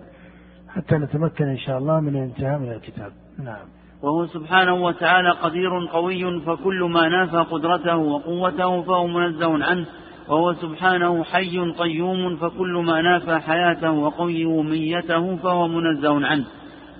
حتى 0.68 0.94
نتمكن 0.94 1.44
إن 1.44 1.58
شاء 1.58 1.78
الله 1.78 2.00
من 2.00 2.16
الانتهاء 2.16 2.58
من 2.58 2.72
الكتاب. 2.72 3.12
نعم. 3.44 3.66
وهو 4.02 4.26
سبحانه 4.26 4.74
وتعالى 4.74 5.30
قدير 5.30 5.86
قوي 5.92 6.40
فكل 6.40 6.84
ما 6.84 7.08
نافى 7.08 7.36
قدرته 7.36 7.96
وقوته 7.96 8.82
فهو 8.82 9.06
منزه 9.06 9.64
عنه. 9.64 9.86
وهو 10.28 10.54
سبحانه 10.54 11.24
حي 11.24 11.58
قيوم 11.58 12.36
فكل 12.36 12.82
ما 12.86 13.02
نافى 13.02 13.38
حياته 13.38 13.90
وقيوميته 13.90 15.36
فهو 15.36 15.68
منزه 15.68 16.26
عنه. 16.26 16.44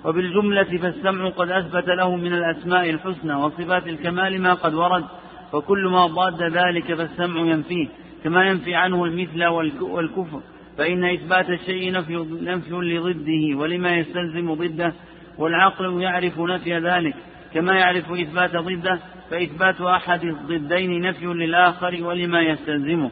وبالجملة 0.05 0.77
فالسمع 0.77 1.29
قد 1.29 1.49
أثبت 1.49 1.87
له 1.87 2.15
من 2.15 2.33
الأسماء 2.33 2.89
الحسنى 2.89 3.33
وصفات 3.33 3.87
الكمال 3.87 4.41
ما 4.41 4.53
قد 4.53 4.73
ورد 4.73 5.03
فكل 5.51 5.87
ما 5.87 6.05
ضاد 6.05 6.43
ذلك 6.43 6.93
فالسمع 6.93 7.41
ينفيه. 7.41 7.87
كما 8.23 8.43
ينفي 8.45 8.75
عنه 8.75 9.05
المثل 9.05 9.45
والكفر. 9.81 10.41
فإن 10.77 11.05
إثبات 11.05 11.49
الشيء 11.49 11.91
نفي, 11.91 12.15
نفي 12.41 12.73
لضده 12.73 13.59
ولما 13.59 13.97
يستلزم 13.97 14.53
ضده 14.53 14.93
والعقل 15.37 16.01
يعرف 16.01 16.39
نفي 16.39 16.77
ذلك. 16.77 17.13
كما 17.53 17.73
يعرف 17.73 18.11
إثبات 18.11 18.55
ضده 18.55 18.99
فإثبات 19.29 19.81
أحد 19.81 20.23
الضدين 20.23 21.01
نفي 21.01 21.25
للآخر 21.25 22.03
ولما 22.03 22.41
يستلزمه. 22.41 23.11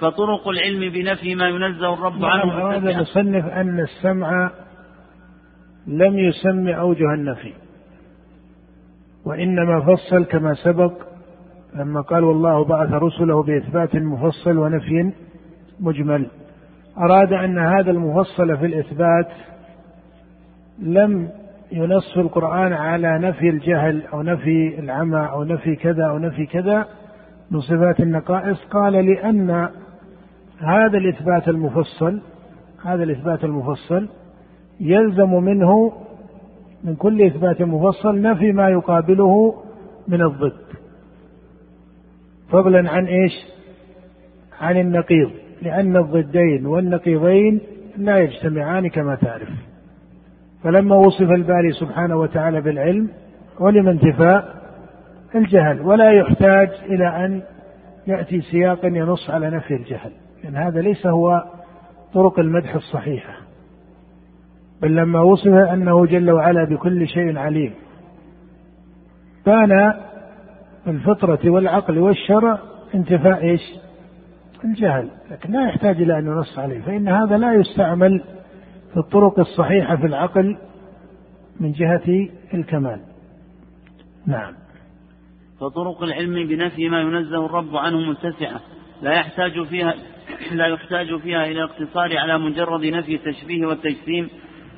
فطرق 0.00 0.48
العلم 0.48 0.92
بنفي 0.92 1.34
ما 1.34 1.48
ينزه 1.48 1.94
الرب 1.94 2.24
عنه 2.24 2.44
نعم 2.44 2.60
أراد 2.60 2.86
المصنف 2.86 3.44
أن 3.44 3.80
السمع 3.80 4.50
لم 5.86 6.18
يسمي 6.18 6.78
أوجه 6.78 7.14
النفي 7.14 7.52
وإنما 9.26 9.80
فصل 9.86 10.24
كما 10.24 10.54
سبق 10.54 10.92
لما 11.74 12.00
قال 12.00 12.24
والله 12.24 12.64
بعث 12.64 12.92
رسله 12.92 13.42
بإثبات 13.42 13.96
مفصل 13.96 14.58
ونفي 14.58 15.12
مجمل. 15.80 16.26
أراد 16.98 17.32
أن 17.32 17.58
هذا 17.58 17.90
المفصل 17.90 18.56
في 18.56 18.66
الإثبات 18.66 19.28
لم 20.82 21.28
ينص 21.72 22.16
القرآن 22.16 22.72
على 22.72 23.18
نفي 23.18 23.48
الجهل 23.48 24.06
أو 24.12 24.22
نفي 24.22 24.78
العمى 24.78 25.28
أو 25.32 25.44
نفي 25.44 25.76
كذا 25.76 26.04
أو 26.04 26.18
نفي 26.18 26.46
كذا 26.46 26.86
من 27.50 27.60
صفات 27.60 28.00
النقائص. 28.00 28.64
قال 28.70 28.92
لأن 28.92 29.68
هذا 30.58 30.98
الإثبات 30.98 31.48
المفصل 31.48 32.20
هذا 32.84 33.02
الإثبات 33.02 33.44
المفصل 33.44 34.08
يلزم 34.80 35.30
منه 35.30 35.92
من 36.84 36.94
كل 36.94 37.22
إثبات 37.22 37.62
مفصل 37.62 38.22
نفي 38.22 38.52
ما 38.52 38.68
يقابله 38.68 39.54
من 40.08 40.22
الضد. 40.22 40.70
فضلا 42.50 42.90
عن 42.90 43.06
إيش؟ 43.06 43.32
عن 44.60 44.76
النقيض. 44.76 45.30
لأن 45.62 45.96
الضدين 45.96 46.66
والنقيضين 46.66 47.60
لا 47.96 48.18
يجتمعان 48.18 48.88
كما 48.88 49.14
تعرف. 49.14 49.48
فلما 50.62 50.96
وصف 50.96 51.30
الباري 51.30 51.72
سبحانه 51.72 52.16
وتعالى 52.16 52.60
بالعلم 52.60 53.08
علم 53.60 53.88
انتفاء 53.88 54.54
الجهل. 55.34 55.80
ولا 55.80 56.10
يحتاج 56.10 56.68
إلى 56.84 57.24
أن 57.24 57.42
يأتي 58.06 58.40
سياق 58.40 58.84
ينص 58.84 59.30
على 59.30 59.50
نفي 59.50 59.74
الجهل. 59.74 60.10
لأن 60.44 60.56
هذا 60.56 60.80
ليس 60.80 61.06
هو 61.06 61.44
طرق 62.14 62.38
المدح 62.38 62.74
الصحيحة. 62.74 63.34
بل 64.82 64.96
لما 64.96 65.20
وصف 65.20 65.52
أنه 65.52 66.06
جل 66.06 66.30
وعلا 66.30 66.64
بكل 66.64 67.08
شيء 67.08 67.38
عليم 67.38 67.72
كان 69.46 69.94
الفطرة 70.86 71.50
والعقل 71.50 71.98
والشرع 71.98 72.58
انتفاء 72.94 73.42
إيش؟ 73.42 73.60
الجهل، 74.64 75.10
لكن 75.30 75.52
لا 75.52 75.68
يحتاج 75.68 76.02
إلى 76.02 76.18
أن 76.18 76.26
ينص 76.26 76.58
عليه، 76.58 76.80
فإن 76.80 77.08
هذا 77.08 77.36
لا 77.38 77.54
يستعمل 77.54 78.22
في 78.92 78.96
الطرق 78.96 79.38
الصحيحة 79.38 79.96
في 79.96 80.06
العقل 80.06 80.56
من 81.60 81.72
جهة 81.72 82.28
الكمال. 82.54 83.00
نعم. 84.26 84.52
فطرق 85.60 86.02
العلم 86.02 86.48
بنفي 86.48 86.88
ما 86.88 87.00
ينزه 87.00 87.46
الرب 87.46 87.76
عنه 87.76 87.98
متسعة، 88.10 88.60
لا 89.02 89.12
يحتاج 89.12 89.62
فيها 89.62 89.94
لا 90.52 90.66
يحتاج 90.66 91.16
فيها 91.16 91.44
إلى 91.44 91.64
الاقتصار 91.64 92.18
على 92.18 92.38
مجرد 92.38 92.86
نفي 92.86 93.14
التشبيه 93.14 93.66
والتجسيم 93.66 94.28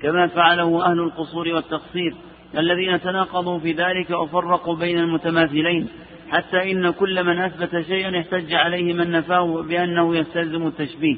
كما 0.03 0.27
فعله 0.27 0.85
أهل 0.87 1.01
القصور 1.01 1.49
والتقصير 1.49 2.15
الذين 2.59 3.01
تناقضوا 3.01 3.59
في 3.59 3.73
ذلك 3.73 4.11
وفرقوا 4.11 4.77
بين 4.77 4.99
المتماثلين 4.99 5.89
حتى 6.31 6.73
إن 6.73 6.91
كل 6.91 7.25
من 7.25 7.39
أثبت 7.39 7.87
شيئا 7.87 8.21
احتج 8.21 8.55
عليه 8.55 8.93
من 8.93 9.11
نفاه 9.11 9.63
بأنه 9.63 10.17
يستلزم 10.17 10.67
التشبيه. 10.67 11.17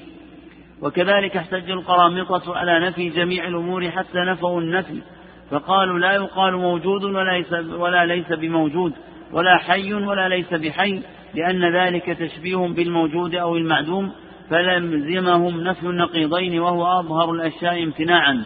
وكذلك 0.82 1.36
احتج 1.36 1.70
القرامطة 1.70 2.56
على 2.56 2.86
نفي 2.86 3.08
جميع 3.08 3.48
الأمور 3.48 3.90
حتى 3.90 4.18
نفوا 4.18 4.60
النفي 4.60 5.02
فقالوا 5.50 5.98
لا 5.98 6.12
يقال 6.12 6.56
موجود 6.56 7.04
ولا 7.04 7.32
ليس, 7.32 7.52
ولا 7.52 8.06
ليس 8.06 8.32
بموجود 8.32 8.92
ولا 9.32 9.56
حي 9.56 9.94
ولا 9.94 10.28
ليس 10.28 10.54
بحي 10.54 11.02
لأن 11.34 11.76
ذلك 11.76 12.04
تشبيه 12.04 12.56
بالموجود 12.56 13.34
أو 13.34 13.56
المعدوم 13.56 14.12
فلزمهم 14.50 15.60
نفي 15.60 15.86
النقيضين 15.86 16.60
وهو 16.60 17.00
أظهر 17.00 17.30
الأشياء 17.30 17.82
امتناعا. 17.82 18.44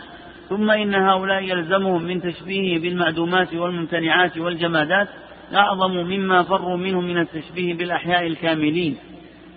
ثم 0.49 0.71
إن 0.71 0.95
هؤلاء 0.95 1.43
يلزمهم 1.43 2.03
من 2.03 2.23
تشبيهه 2.23 2.81
بالمعدومات 2.81 3.55
والممتنعات 3.55 4.39
والجمادات 4.39 5.09
أعظم 5.55 5.91
مما 5.91 6.43
فروا 6.43 6.77
منه 6.77 7.01
من 7.01 7.19
التشبيه 7.19 7.75
بالأحياء 7.75 8.27
الكاملين. 8.27 8.97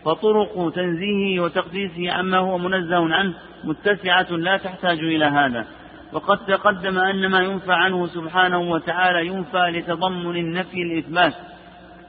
فطرق 0.06 0.71
تنزيهه 0.75 1.43
وتقديسه 1.43 2.12
عما 2.12 2.38
هو 2.38 2.58
منزه 2.58 3.13
عنه 3.13 3.34
متسعة 3.63 4.32
لا 4.32 4.58
تحتاج 4.58 4.99
إلى 4.99 5.25
هذا. 5.25 5.65
وقد 6.13 6.38
تقدم 6.38 6.99
أن 6.99 7.27
ما 7.27 7.41
ينفى 7.41 7.73
عنه 7.73 8.08
سبحانه 8.08 8.60
وتعالى 8.60 9.27
ينفى 9.27 9.71
لتضمن 9.71 10.36
النفي 10.36 10.82
الإثبات. 10.82 11.34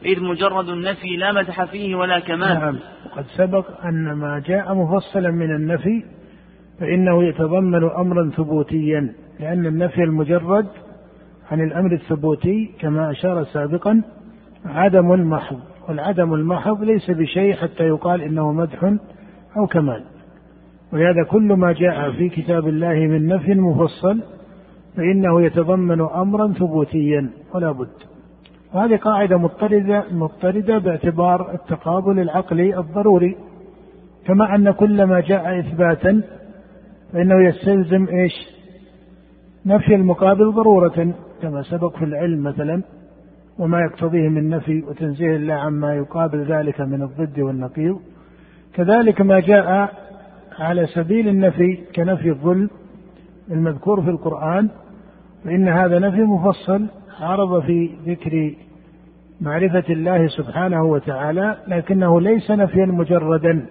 إذ 0.05 0.23
مجرد 0.23 0.68
النفي 0.68 1.16
لا 1.16 1.33
مدح 1.33 1.64
فيه 1.64 1.95
ولا 1.95 2.18
كمال. 2.18 2.59
نعم. 2.59 2.79
وقد 3.07 3.25
سبق 3.37 3.66
أن 3.85 4.12
ما 4.12 4.42
جاء 4.47 4.75
مفصلا 4.75 5.31
من 5.31 5.57
النفي 5.57 6.21
فإنه 6.83 7.25
يتضمن 7.25 7.90
أمرا 7.90 8.31
ثبوتيا 8.37 9.12
لأن 9.40 9.66
النفي 9.66 10.03
المجرد 10.03 10.66
عن 11.51 11.61
الأمر 11.61 11.92
الثبوتي 11.92 12.71
كما 12.81 13.11
أشار 13.11 13.45
سابقا 13.45 14.03
عدم 14.66 15.31
محض 15.31 15.59
والعدم 15.88 16.35
المحض 16.35 16.83
ليس 16.83 17.11
بشيء 17.11 17.55
حتى 17.55 17.85
يقال 17.85 18.23
إنه 18.23 18.53
مدح 18.53 18.95
أو 19.57 19.66
كمال. 19.66 20.05
ولهذا 20.92 21.25
كل 21.31 21.53
ما 21.53 21.73
جاء 21.73 22.11
في 22.11 22.29
كتاب 22.29 22.68
الله 22.68 22.95
من 22.95 23.27
نفي 23.27 23.55
مفصل 23.55 24.21
فإنه 24.97 25.42
يتضمن 25.42 26.01
أمرا 26.01 26.53
ثبوتيا 26.53 27.31
ولا 27.55 27.73
بد. 27.73 27.88
وهذه 28.75 28.97
قاعدة 28.97 29.37
مضطردة 29.37 30.05
مضطردة 30.12 30.79
باعتبار 30.79 31.55
التقابل 31.55 32.18
العقلي 32.18 32.79
الضروري 32.79 33.37
كما 34.27 34.55
أن 34.55 34.71
كل 34.71 35.05
ما 35.05 35.21
جاء 35.21 35.59
إثباتا 35.59 36.23
فإنه 37.12 37.48
يستلزم 37.48 38.07
إيش؟ 38.09 38.33
نفي 39.66 39.94
المقابل 39.94 40.53
ضرورة 40.53 41.14
كما 41.42 41.62
سبق 41.62 41.96
في 41.96 42.05
العلم 42.05 42.42
مثلا 42.42 42.83
وما 43.59 43.81
يقتضيه 43.81 44.29
من 44.29 44.48
نفي 44.48 44.83
وتنزيه 44.83 45.37
الله 45.37 45.55
عما 45.55 45.94
يقابل 45.94 46.44
ذلك 46.44 46.81
من 46.81 47.03
الضد 47.03 47.40
والنقيض. 47.40 48.01
كذلك 48.75 49.20
ما 49.20 49.40
جاء 49.40 49.92
على 50.59 50.87
سبيل 50.87 51.29
النفي 51.29 51.79
كنفي 51.96 52.29
الظلم 52.29 52.70
المذكور 53.51 54.03
في 54.03 54.11
القرآن 54.11 54.68
فإن 55.44 55.68
هذا 55.68 55.98
نفي 55.98 56.22
مفصل 56.22 56.87
عرض 57.20 57.62
في 57.62 57.90
ذكر 58.07 58.55
معرفة 59.40 59.85
الله 59.90 60.27
سبحانه 60.27 60.85
وتعالى 60.85 61.57
لكنه 61.68 62.20
ليس 62.20 62.51
نفيا 62.51 62.87
مجردا. 62.87 63.66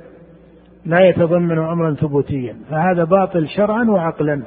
لا 0.85 0.99
يتضمن 0.99 1.57
أمرا 1.57 1.93
ثبوتيا 1.93 2.55
فهذا 2.69 3.03
باطل 3.03 3.47
شرعا 3.47 3.83
وعقلا 3.83 4.41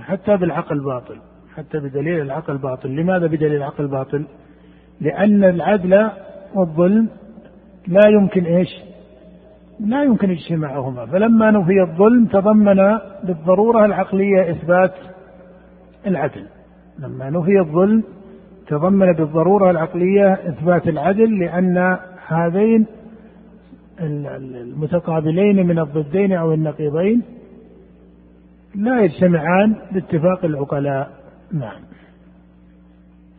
حتى 0.00 0.36
بالعقل 0.36 0.84
باطل 0.84 1.16
حتى 1.56 1.78
بدليل 1.78 2.20
العقل 2.20 2.58
باطل. 2.58 2.88
لماذا 2.96 3.26
بدليل 3.26 3.54
العقل 3.54 3.86
باطل؟ 3.86 4.26
لأن 5.00 5.44
العدل 5.44 6.10
والظلم 6.54 7.08
لا 7.88 8.08
يمكن 8.08 8.44
إيش؟ 8.44 8.68
لا 9.80 10.02
يمكن 10.02 10.30
إجتماعهما. 10.30 11.06
فلما 11.06 11.50
نفي 11.50 11.80
الظلم 11.80 12.26
تضمن 12.26 12.98
بالضرورة 13.24 13.84
العقلية 13.84 14.50
إثبات 14.50 14.94
العدل. 16.06 16.46
لما 16.98 17.30
نفي 17.30 17.58
الظلم 17.60 18.02
تضمن 18.66 19.12
بالضرورة 19.12 19.70
العقلية 19.70 20.32
إثبات 20.32 20.88
العدل 20.88 21.38
لأن 21.38 21.98
هذين 22.26 22.86
المتقابلين 24.00 25.66
من 25.66 25.78
الضدين 25.78 26.32
أو 26.32 26.52
النقيضين 26.52 27.22
لا 28.74 29.00
يجتمعان 29.00 29.76
باتفاق 29.92 30.44
العقلاء. 30.44 31.10
نعم. 31.52 31.80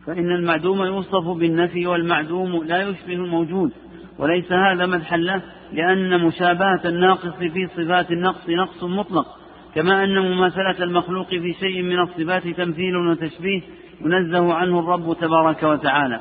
فإن 0.06 0.30
المعدوم 0.30 0.82
يوصف 0.82 1.28
بالنفي 1.38 1.86
والمعدوم 1.86 2.64
لا 2.64 2.82
يشبه 2.82 3.12
الموجود 3.12 3.72
وليس 4.18 4.52
هذا 4.52 4.86
مدحا 4.86 5.16
له 5.16 5.42
لأن 5.72 6.24
مشابهة 6.24 6.80
الناقص 6.84 7.36
في 7.36 7.66
صفات 7.66 8.10
النقص 8.10 8.48
نقص 8.48 8.84
مطلق 8.84 9.26
كما 9.74 10.04
أن 10.04 10.18
مماثلة 10.18 10.84
المخلوق 10.84 11.28
في 11.28 11.52
شيء 11.52 11.82
من 11.82 12.00
الصفات 12.00 12.48
تمثيل 12.48 12.96
وتشبيه 12.96 13.62
ينزه 14.00 14.54
عنه 14.54 14.78
الرب 14.78 15.16
تبارك 15.20 15.62
وتعالى. 15.62 16.20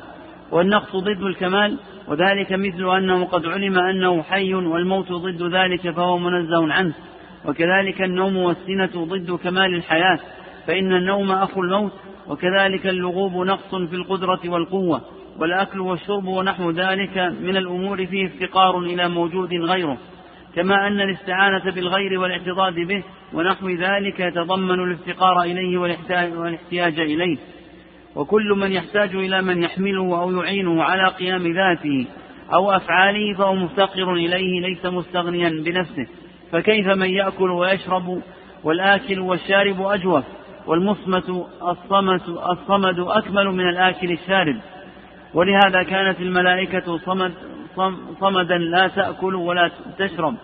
والنقص 0.51 0.95
ضد 0.95 1.23
الكمال 1.23 1.77
وذلك 2.07 2.53
مثل 2.53 2.97
أنه 2.97 3.25
قد 3.25 3.45
علم 3.45 3.79
أنه 3.79 4.21
حي 4.23 4.53
والموت 4.53 5.11
ضد 5.11 5.55
ذلك 5.55 5.89
فهو 5.89 6.17
منزه 6.17 6.73
عنه. 6.73 6.93
وكذلك 7.45 8.01
النوم 8.01 8.37
والسنة 8.37 9.05
ضد 9.05 9.31
كمال 9.31 9.75
الحياة 9.75 10.19
فإن 10.67 10.93
النوم 10.93 11.31
أخو 11.31 11.61
الموت 11.61 11.91
وكذلك 12.27 12.87
اللغوب 12.87 13.45
نقص 13.47 13.75
في 13.75 13.95
القدرة 13.95 14.39
والقوة 14.45 15.01
والأكل 15.39 15.79
والشرب 15.79 16.25
ونحو 16.25 16.71
ذلك 16.71 17.17
من 17.17 17.57
الأمور 17.57 18.05
فيه 18.05 18.25
افتقار 18.25 18.79
إلى 18.79 19.09
موجود 19.09 19.53
غيره. 19.53 19.97
كما 20.55 20.87
أن 20.87 21.01
الاستعانة 21.01 21.71
بالغير 21.71 22.19
والاعتضاد 22.19 22.75
به 22.75 23.03
ونحو 23.33 23.69
ذلك 23.69 24.19
يتضمن 24.19 24.79
الافتقار 24.79 25.41
إليه 25.41 25.77
والاحتياج 25.77 26.99
إليه. 26.99 27.37
وكل 28.15 28.53
من 28.57 28.71
يحتاج 28.71 29.15
إلى 29.15 29.41
من 29.41 29.63
يحمله 29.63 30.21
أو 30.21 30.31
يعينه 30.31 30.83
على 30.83 31.07
قيام 31.07 31.53
ذاته 31.53 32.07
أو 32.53 32.71
أفعاله 32.71 33.33
فهو 33.37 33.55
مفتقر 33.55 34.13
إليه 34.13 34.61
ليس 34.61 34.85
مستغنيا 34.85 35.49
بنفسه. 35.49 36.07
فكيف 36.51 36.87
من 36.87 37.09
يأكل 37.09 37.49
ويشرب 37.49 38.21
والآكل 38.63 39.19
والشارب 39.19 39.81
أجوف 39.81 40.23
والمصمت 40.67 41.29
الصمت 41.61 42.29
الصمد 42.29 42.99
أكمل 42.99 43.45
من 43.45 43.69
الآكل 43.69 44.11
الشارب. 44.11 44.57
ولهذا 45.33 45.83
كانت 45.83 46.19
الملائكة 46.19 46.97
صمد 46.97 47.33
صمدا 48.19 48.57
لا 48.57 48.87
تأكل 48.87 49.35
ولا 49.35 49.71
تشرب. 49.97 50.35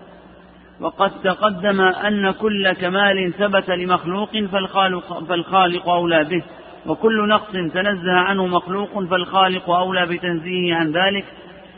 وقد 0.79 1.11
تقدم 1.23 1.81
أن 1.81 2.31
كل 2.31 2.73
كمال 2.73 3.33
ثبت 3.33 3.69
لمخلوق 3.69 4.31
فالخالق, 4.51 5.23
فالخالق 5.23 5.89
أولى 5.89 6.23
به. 6.23 6.43
وكل 6.87 7.27
نقص 7.27 7.51
تنزه 7.51 8.13
عنه 8.13 8.47
مخلوق 8.47 9.03
فالخالق 9.03 9.69
أولى 9.69 10.05
بتنزيهه 10.05 10.75
عن 10.75 10.91
ذلك 10.91 11.25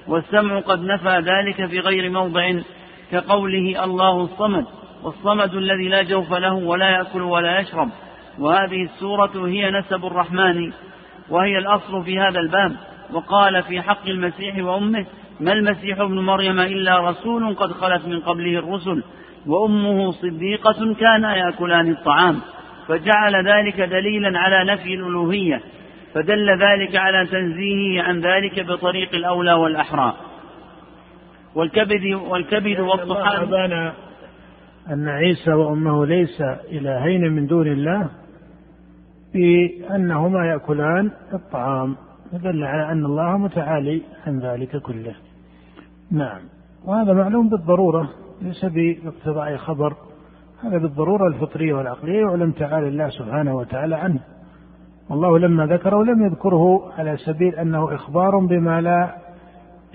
والسمع 0.07 0.59
قد 0.59 0.83
نفى 0.83 1.19
ذلك 1.19 1.65
في 1.65 1.79
غير 1.79 2.09
موضع 2.09 2.53
كقوله 3.11 3.83
الله 3.83 4.21
الصمد 4.21 4.65
والصمد 5.03 5.55
الذي 5.55 5.87
لا 5.87 6.03
جوف 6.03 6.33
له 6.33 6.53
ولا 6.53 6.89
يأكل 6.89 7.21
ولا 7.21 7.59
يشرب. 7.59 7.89
وهذه 8.39 8.83
السورة 8.83 9.47
هي 9.47 9.71
نسب 9.71 10.05
الرحمن 10.05 10.71
وهي 11.29 11.57
الأصل 11.57 12.03
في 12.03 12.19
هذا 12.19 12.39
الباب. 12.39 12.75
وقال 13.13 13.63
في 13.63 13.81
حق 13.81 14.07
المسيح 14.07 14.57
وأمه 14.57 15.05
ما 15.39 15.51
المسيح 15.51 15.99
ابن 15.99 16.19
مريم 16.19 16.59
إلا 16.59 17.09
رسول 17.09 17.55
قد 17.55 17.71
خلت 17.71 18.05
من 18.05 18.19
قبله 18.19 18.59
الرسل 18.59 19.03
وأمه 19.47 20.11
صديقة 20.11 20.93
كانا 20.99 21.35
يأكلان 21.35 21.91
الطعام. 21.91 22.41
فجعل 22.89 23.47
ذلك 23.47 23.81
دليلا 23.81 24.39
على 24.39 24.73
نفي 24.73 24.93
الألوهية 24.93 25.61
فدل 26.13 26.49
ذلك 26.49 26.95
على 26.95 27.25
تنزيهه 27.25 28.03
عن 28.03 28.19
ذلك 28.19 28.67
بطريق 28.67 29.15
الأولى 29.15 29.53
والأحرى. 29.53 30.13
والكبد 31.55 32.05
والكبد 32.29 32.79
والطحال 32.79 33.41
أبان 33.41 33.93
أن 34.91 35.07
عيسى 35.07 35.53
وأمه 35.53 36.05
ليس 36.05 36.41
إلهين 36.71 37.33
من 37.33 37.47
دون 37.47 37.67
الله 37.67 38.09
بأنهما 39.33 40.45
يأكلان 40.45 41.11
الطعام. 41.33 41.95
فدل 42.31 42.63
على 42.63 42.91
أن 42.91 43.05
الله 43.05 43.37
متعالي 43.37 44.01
عن 44.27 44.39
ذلك 44.39 44.77
كله. 44.77 45.15
نعم. 46.11 46.41
وهذا 46.85 47.13
معلوم 47.13 47.49
بالضرورة 47.49 48.09
ليس 48.41 48.65
بإقتضاء 48.65 49.57
خبر. 49.57 49.93
هذا 50.63 50.77
بالضرورة 50.77 51.27
الفطرية 51.27 51.73
والعقلية 51.73 52.19
يعلم 52.19 52.51
تعالى 52.51 52.87
الله 52.87 53.09
سبحانه 53.09 53.55
وتعالى 53.55 53.95
عنه. 53.95 54.19
والله 55.09 55.39
لما 55.39 55.65
ذكره 55.65 56.03
لم 56.03 56.25
يذكره 56.25 56.91
على 56.97 57.17
سبيل 57.17 57.55
أنه 57.55 57.95
إخبار 57.95 58.39
بما 58.39 58.81
لا 58.81 59.15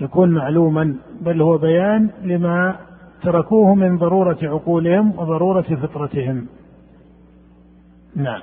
يكون 0.01 0.29
معلوما 0.29 0.95
بل 1.21 1.41
هو 1.41 1.57
بيان 1.57 2.09
لما 2.23 2.75
تركوه 3.23 3.75
من 3.75 3.97
ضرورة 3.97 4.37
عقولهم 4.43 5.19
وضرورة 5.19 5.61
فطرتهم. 5.81 6.47
نعم. 8.15 8.41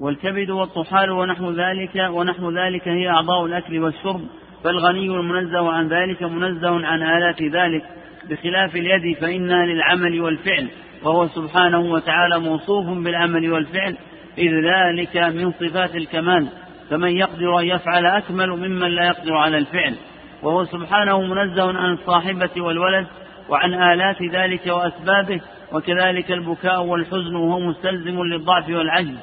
والكبد 0.00 0.50
والطحال 0.50 1.10
ونحو 1.10 1.50
ذلك 1.50 2.10
ونحو 2.10 2.50
ذلك 2.50 2.88
هي 2.88 3.08
أعضاء 3.08 3.46
الأكل 3.46 3.78
والشرب 3.78 4.20
فالغني 4.64 5.06
المنزه 5.06 5.72
عن 5.72 5.88
ذلك 5.88 6.22
منزه 6.22 6.86
عن 6.86 7.02
آلات 7.02 7.42
ذلك. 7.42 7.82
بخلاف 8.30 8.76
اليد 8.76 9.16
فإنها 9.16 9.66
للعمل 9.66 10.20
والفعل. 10.20 10.68
وهو 11.04 11.28
سبحانه 11.28 11.80
وتعالى 11.80 12.38
موصوف 12.38 12.86
بالعمل 12.86 13.52
والفعل 13.52 13.96
إذ 14.38 14.50
ذلك 14.50 15.16
من 15.16 15.52
صفات 15.52 15.96
الكمال 15.96 16.48
فمن 16.90 17.16
يقدر 17.16 17.58
أن 17.58 17.66
يفعل 17.66 18.06
أكمل 18.06 18.50
ممن 18.50 18.88
لا 18.88 19.04
يقدر 19.04 19.34
على 19.34 19.58
الفعل. 19.58 19.94
وهو 20.42 20.64
سبحانه 20.64 21.20
منزه 21.20 21.78
عن 21.78 21.92
الصاحبة 21.92 22.50
والولد 22.62 23.06
وعن 23.48 23.74
آلات 23.74 24.22
ذلك 24.22 24.66
وأسبابه 24.66 25.40
وكذلك 25.72 26.32
البكاء 26.32 26.84
والحزن 26.84 27.36
وهو 27.36 27.60
مستلزم 27.60 28.22
للضعف 28.22 28.68
والعجز 28.68 29.18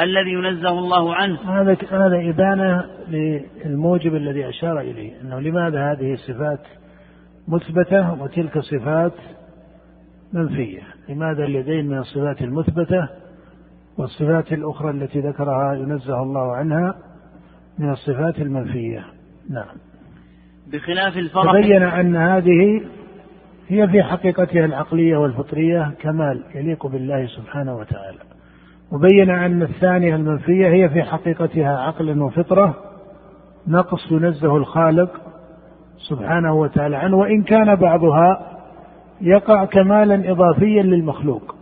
الذي 0.00 0.30
ينزه 0.30 0.78
الله 0.78 1.14
عنه. 1.14 1.60
هذا 1.60 1.76
هذا 1.90 2.30
إبانة 2.30 2.84
للموجب 3.08 4.14
الذي 4.14 4.48
أشار 4.48 4.80
إليه 4.80 5.20
أنه 5.20 5.40
لماذا 5.40 5.92
هذه 5.92 6.12
الصفات 6.12 6.66
مثبتة 7.48 8.22
وتلك 8.22 8.58
صفات 8.58 9.14
منفية؟ 10.32 10.91
لماذا 11.12 11.44
اليدين 11.44 11.88
من 11.88 11.98
الصفات 11.98 12.42
المثبتة 12.42 13.08
والصفات 13.98 14.52
الأخرى 14.52 14.90
التي 14.90 15.20
ذكرها 15.20 15.74
ينزه 15.74 16.22
الله 16.22 16.56
عنها 16.56 16.94
من 17.78 17.90
الصفات 17.90 18.38
المنفية؟ 18.38 19.04
نعم. 19.50 19.66
بخلاف 20.72 21.16
الفرق 21.16 21.52
تبين 21.52 21.82
أن 21.82 22.16
هذه 22.16 22.82
هي 23.68 23.88
في 23.88 24.02
حقيقتها 24.02 24.64
العقلية 24.64 25.16
والفطرية 25.16 25.94
كمال 26.00 26.42
يليق 26.54 26.86
بالله 26.86 27.26
سبحانه 27.26 27.76
وتعالى. 27.76 28.18
وبين 28.92 29.30
أن 29.30 29.62
الثانية 29.62 30.16
المنفية 30.16 30.68
هي 30.68 30.88
في 30.88 31.02
حقيقتها 31.02 31.78
عقل 31.78 32.22
وفطرة 32.22 32.74
نقص 33.68 34.12
ينزه 34.12 34.56
الخالق 34.56 35.10
سبحانه 36.08 36.54
وتعالى 36.54 36.96
عنه 36.96 37.16
وإن 37.16 37.42
كان 37.42 37.74
بعضها 37.74 38.51
يقع 39.22 39.64
كمالا 39.64 40.30
إضافيا 40.30 40.82
للمخلوق. 40.82 41.54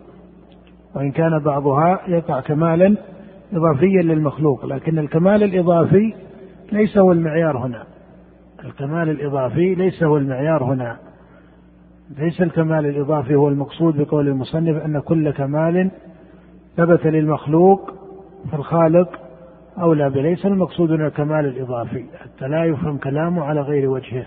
وإن 0.94 1.10
كان 1.10 1.38
بعضها 1.38 2.00
يقع 2.08 2.40
كمالا 2.40 2.96
إضافيا 3.52 4.02
للمخلوق. 4.02 4.66
لكن 4.66 4.98
الكمال 4.98 5.42
الإضافي 5.42 6.14
ليس 6.72 6.98
هو 6.98 7.12
المعيار 7.12 7.58
هنا. 7.58 7.84
الكمال 8.64 9.10
الإضافي 9.10 9.74
ليس 9.74 10.02
هو 10.02 10.16
المعيار 10.16 10.64
هنا. 10.64 10.96
ليس 12.18 12.42
الكمال 12.42 12.86
الإضافي 12.86 13.34
هو 13.34 13.48
المقصود 13.48 13.96
بقول 13.96 14.28
المصنف 14.28 14.84
أن 14.84 15.00
كل 15.00 15.30
كمال 15.30 15.90
ثبت 16.76 17.06
للمخلوق 17.06 17.94
فالخالق 18.52 19.20
أولى 19.80 20.10
بليس 20.10 20.46
المقصود 20.46 20.92
هنا 20.92 21.06
الكمال 21.06 21.46
الإضافي. 21.46 22.04
حتى 22.20 22.48
لا 22.48 22.64
يفهم 22.64 22.98
كلامه 22.98 23.44
على 23.44 23.60
غير 23.60 23.90
وجهه. 23.90 24.26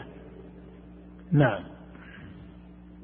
نعم. 1.32 1.73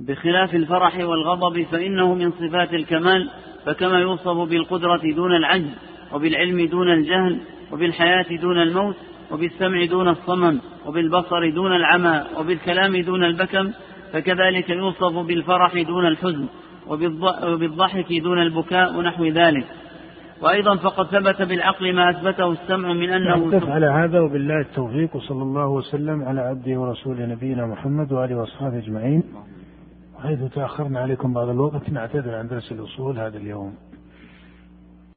بخلاف 0.08 0.56
الفرح 0.56 0.98
والغضب 0.98 1.64
فإنه 1.72 2.14
من 2.14 2.32
صفات 2.32 2.74
الكمال 2.74 3.30
فكما 3.66 4.00
يوصف 4.00 4.50
بالقدرة 4.50 5.02
دون 5.16 5.36
العجز 5.36 5.76
وبالعلم 6.14 6.66
دون 6.66 6.94
الجهل 6.94 7.40
وبالحياة 7.72 8.36
دون 8.42 8.62
الموت 8.62 8.96
وبالسمع 9.32 9.86
دون 9.86 10.08
الصمم 10.10 10.60
وبالبصر 10.86 11.50
دون 11.50 11.76
العمى 11.76 12.24
وبالكلام 12.40 13.02
دون 13.02 13.24
البكم 13.24 13.72
فكذلك 14.14 14.70
يوصف 14.70 15.18
بالفرح 15.28 15.82
دون 15.82 16.08
الحزن 16.08 16.46
وبالضحك 16.88 18.14
دون 18.14 18.42
البكاء 18.42 18.98
ونحو 18.98 19.26
ذلك. 19.26 19.66
وأيضا 20.42 20.76
فقد 20.76 21.06
ثبت 21.06 21.42
بالعقل 21.42 21.96
ما 21.96 22.10
أثبته 22.10 22.52
السمع 22.52 22.94
من 22.94 23.10
أنه 23.10 23.38
نقف 23.38 23.70
على 23.70 23.86
هذا 23.86 24.20
وبالله 24.20 24.62
التوفيق 24.62 25.16
وصلى 25.16 25.44
الله 25.44 25.68
وسلم 25.68 26.24
على 26.24 26.42
عبده 26.42 26.80
ورسوله 26.80 27.26
نبينا 27.26 27.66
محمد 27.66 28.12
وآله 28.12 28.36
وأصحابه 28.36 28.78
أجمعين. 28.78 29.24
وحيث 30.20 30.54
تأخرنا 30.54 31.00
عليكم 31.00 31.34
بعض 31.34 31.50
الوقت 31.50 31.90
نعتذر 31.90 32.36
عن 32.36 32.48
درس 32.48 32.72
الأصول 32.72 33.20
هذا 33.20 33.38
اليوم. 33.38 33.76